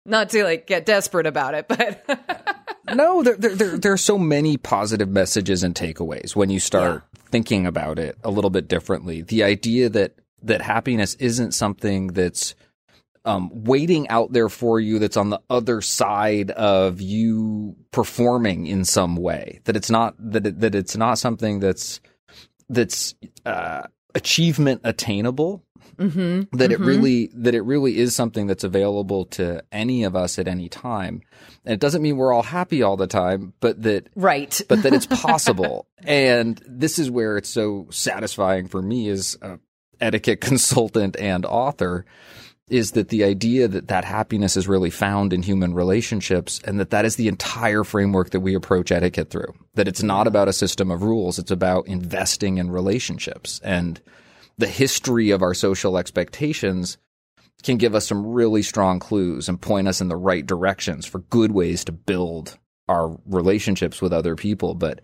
[0.05, 2.05] Not to like get desperate about it, but
[2.95, 7.21] no, there, there, there, are so many positive messages and takeaways when you start yeah.
[7.31, 9.23] thinking about it a little bit differently.
[9.23, 12.55] The idea that that happiness isn't something that's
[13.25, 18.85] um, waiting out there for you that's on the other side of you performing in
[18.85, 22.01] some way that it's not that it, that it's not something that's
[22.69, 23.15] that's
[23.47, 23.85] uh,
[24.15, 25.64] achievement attainable
[25.95, 26.73] Mm-hmm, that mm-hmm.
[26.73, 30.69] it really that it really is something that's available to any of us at any
[30.69, 31.23] time.
[31.65, 34.61] And it doesn't mean we're all happy all the time but that right.
[34.69, 35.87] but that it's possible.
[35.99, 39.59] And this is where it's so satisfying for me as a
[40.01, 42.05] etiquette consultant and author
[42.69, 46.91] is that the idea that that happiness is really found in human relationships and that
[46.91, 50.53] that is the entire framework that we approach etiquette through that it's not about a
[50.53, 51.39] system of rules.
[51.39, 53.61] It's about investing in relationships.
[53.63, 54.01] And
[54.59, 56.99] the history of our social expectations
[57.63, 61.21] can give us some really strong clues and point us in the right directions for
[61.21, 65.01] good ways to build our relationships with other people, but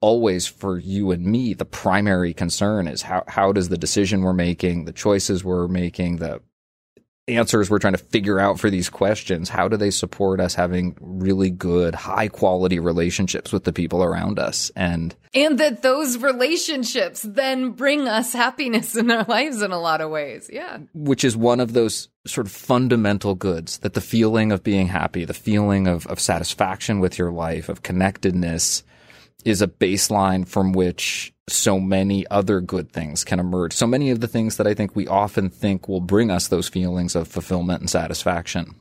[0.00, 4.32] always for you and me, the primary concern is how, how does the decision we're
[4.32, 6.40] making, the choices we're making, the
[7.28, 10.96] answers we're trying to figure out for these questions, how do they support us having
[11.00, 14.70] really good, high quality relationships with the people around us?
[14.76, 20.00] And and that those relationships then bring us happiness in our lives in a lot
[20.00, 20.48] of ways.
[20.52, 20.78] Yeah.
[20.94, 25.24] Which is one of those sort of fundamental goods that the feeling of being happy,
[25.24, 28.82] the feeling of, of satisfaction with your life, of connectedness,
[29.44, 33.72] is a baseline from which so many other good things can emerge.
[33.72, 36.68] So many of the things that I think we often think will bring us those
[36.68, 38.74] feelings of fulfillment and satisfaction.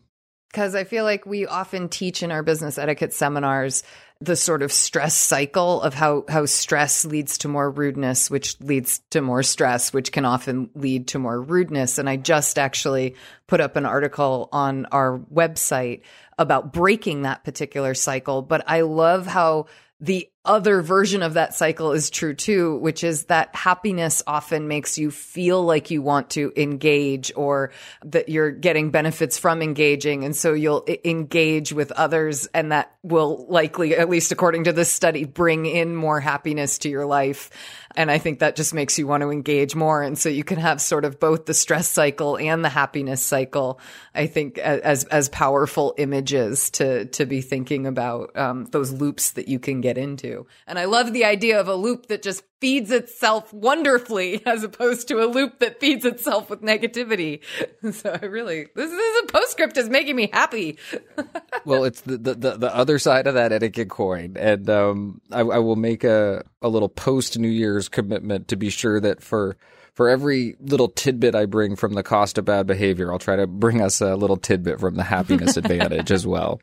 [0.51, 3.83] Because I feel like we often teach in our business etiquette seminars
[4.21, 9.01] the sort of stress cycle of how, how stress leads to more rudeness, which leads
[9.11, 11.97] to more stress, which can often lead to more rudeness.
[11.97, 13.15] And I just actually
[13.47, 16.03] put up an article on our website
[16.37, 18.41] about breaking that particular cycle.
[18.41, 19.65] But I love how
[19.99, 24.97] the other version of that cycle is true too, which is that happiness often makes
[24.97, 27.71] you feel like you want to engage or
[28.03, 30.23] that you're getting benefits from engaging.
[30.23, 34.91] And so you'll engage with others and that will likely, at least according to this
[34.91, 37.49] study, bring in more happiness to your life.
[37.95, 40.01] And I think that just makes you want to engage more.
[40.01, 43.79] And so you can have sort of both the stress cycle and the happiness cycle.
[44.13, 49.47] I think as, as powerful images to, to be thinking about, um, those loops that
[49.47, 50.34] you can get into.
[50.67, 55.07] And I love the idea of a loop that just feeds itself wonderfully as opposed
[55.09, 57.41] to a loop that feeds itself with negativity.
[57.91, 60.79] So I really, this, is a postscript is making me happy.
[61.65, 64.35] well, it's the, the, the, other side of that etiquette coin.
[64.39, 68.71] And, um, I, I will make a, a little post New Year's commitment to be
[68.71, 69.55] sure that for,
[69.93, 73.45] for every little tidbit I bring from the cost of bad behavior, I'll try to
[73.45, 76.59] bring us a little tidbit from the happiness advantage as well.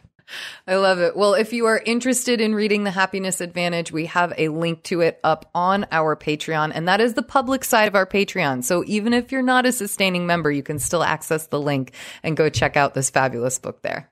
[0.67, 1.17] I love it.
[1.17, 5.01] Well, if you are interested in reading The Happiness Advantage, we have a link to
[5.01, 8.65] it up on our Patreon, and that is the public side of our Patreon.
[8.65, 11.93] So even if you're not a sustaining member, you can still access the link
[12.23, 14.11] and go check out this fabulous book there.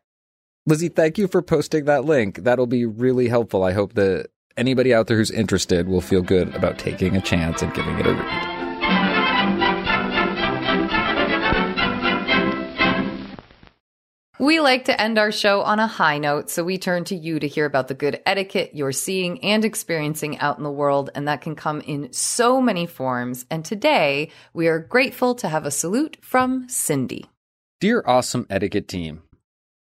[0.67, 2.45] Lizzie, thank you for posting that link.
[2.45, 3.65] That'll be really helpful.
[3.65, 7.63] I hope that anybody out there who's interested will feel good about taking a chance
[7.63, 8.60] and giving it a read.
[14.41, 17.39] We like to end our show on a high note, so we turn to you
[17.39, 21.29] to hear about the good etiquette you're seeing and experiencing out in the world, and
[21.29, 23.45] that can come in so many forms.
[23.51, 27.27] And today, we are grateful to have a salute from Cindy.
[27.81, 29.21] Dear awesome etiquette team,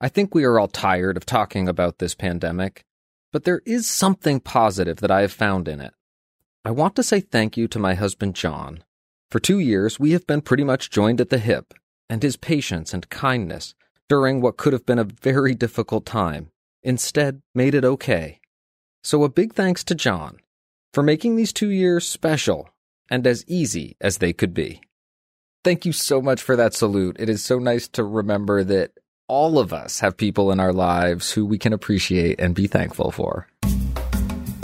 [0.00, 2.82] I think we are all tired of talking about this pandemic,
[3.32, 5.94] but there is something positive that I have found in it.
[6.64, 8.82] I want to say thank you to my husband John.
[9.30, 11.74] For two years, we have been pretty much joined at the hip,
[12.10, 13.76] and his patience and kindness
[14.08, 16.50] during what could have been a very difficult time,
[16.82, 18.40] instead made it okay.
[19.02, 20.38] So a big thanks to John
[20.92, 22.70] for making these two years special
[23.10, 24.80] and as easy as they could be.
[25.64, 27.16] Thank you so much for that salute.
[27.18, 28.92] It is so nice to remember that
[29.28, 33.10] all of us have people in our lives who we can appreciate and be thankful
[33.10, 33.46] for.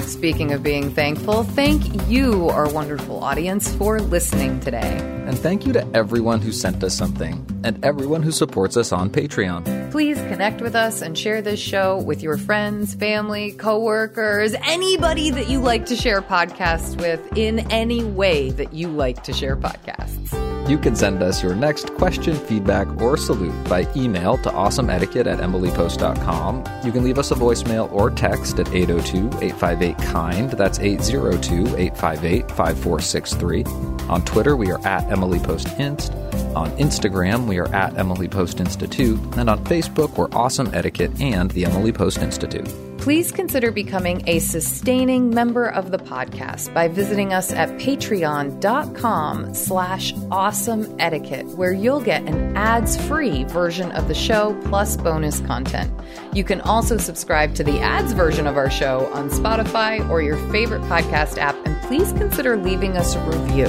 [0.06, 4.98] Speaking of being thankful, thank you, our wonderful audience, for listening today.
[5.26, 9.08] And thank you to everyone who sent us something and everyone who supports us on
[9.08, 9.90] Patreon.
[9.90, 15.48] Please connect with us and share this show with your friends, family, coworkers, anybody that
[15.48, 20.44] you like to share podcasts with in any way that you like to share podcasts.
[20.68, 25.38] You can send us your next question, feedback, or salute by email to awesomeetiquette at
[25.38, 26.64] emilypost.com.
[26.82, 30.52] You can leave us a voicemail or text at 802 858 KIND.
[30.52, 33.64] That's 802 858 5463.
[34.08, 36.12] On Twitter, we are at Emily Post Inst.
[36.54, 39.18] On Instagram, we are at Emily Post Institute.
[39.36, 42.68] And on Facebook, we're Awesome Etiquette and the Emily Post Institute
[43.04, 50.14] please consider becoming a sustaining member of the podcast by visiting us at patreon.com slash
[50.30, 55.92] awesome etiquette, where you'll get an ads-free version of the show plus bonus content.
[56.32, 60.38] You can also subscribe to the ads version of our show on Spotify or your
[60.50, 63.66] favorite podcast app, and please consider leaving us a review.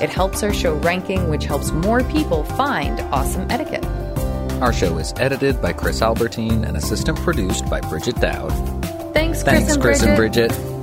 [0.00, 3.84] It helps our show ranking, which helps more people find awesome etiquette.
[4.62, 8.77] Our show is edited by Chris Albertine and assistant produced by Bridget Dowd.
[9.18, 10.50] Thanks, Chris, Thanks, and, Chris Bridget.
[10.50, 10.77] and Bridget.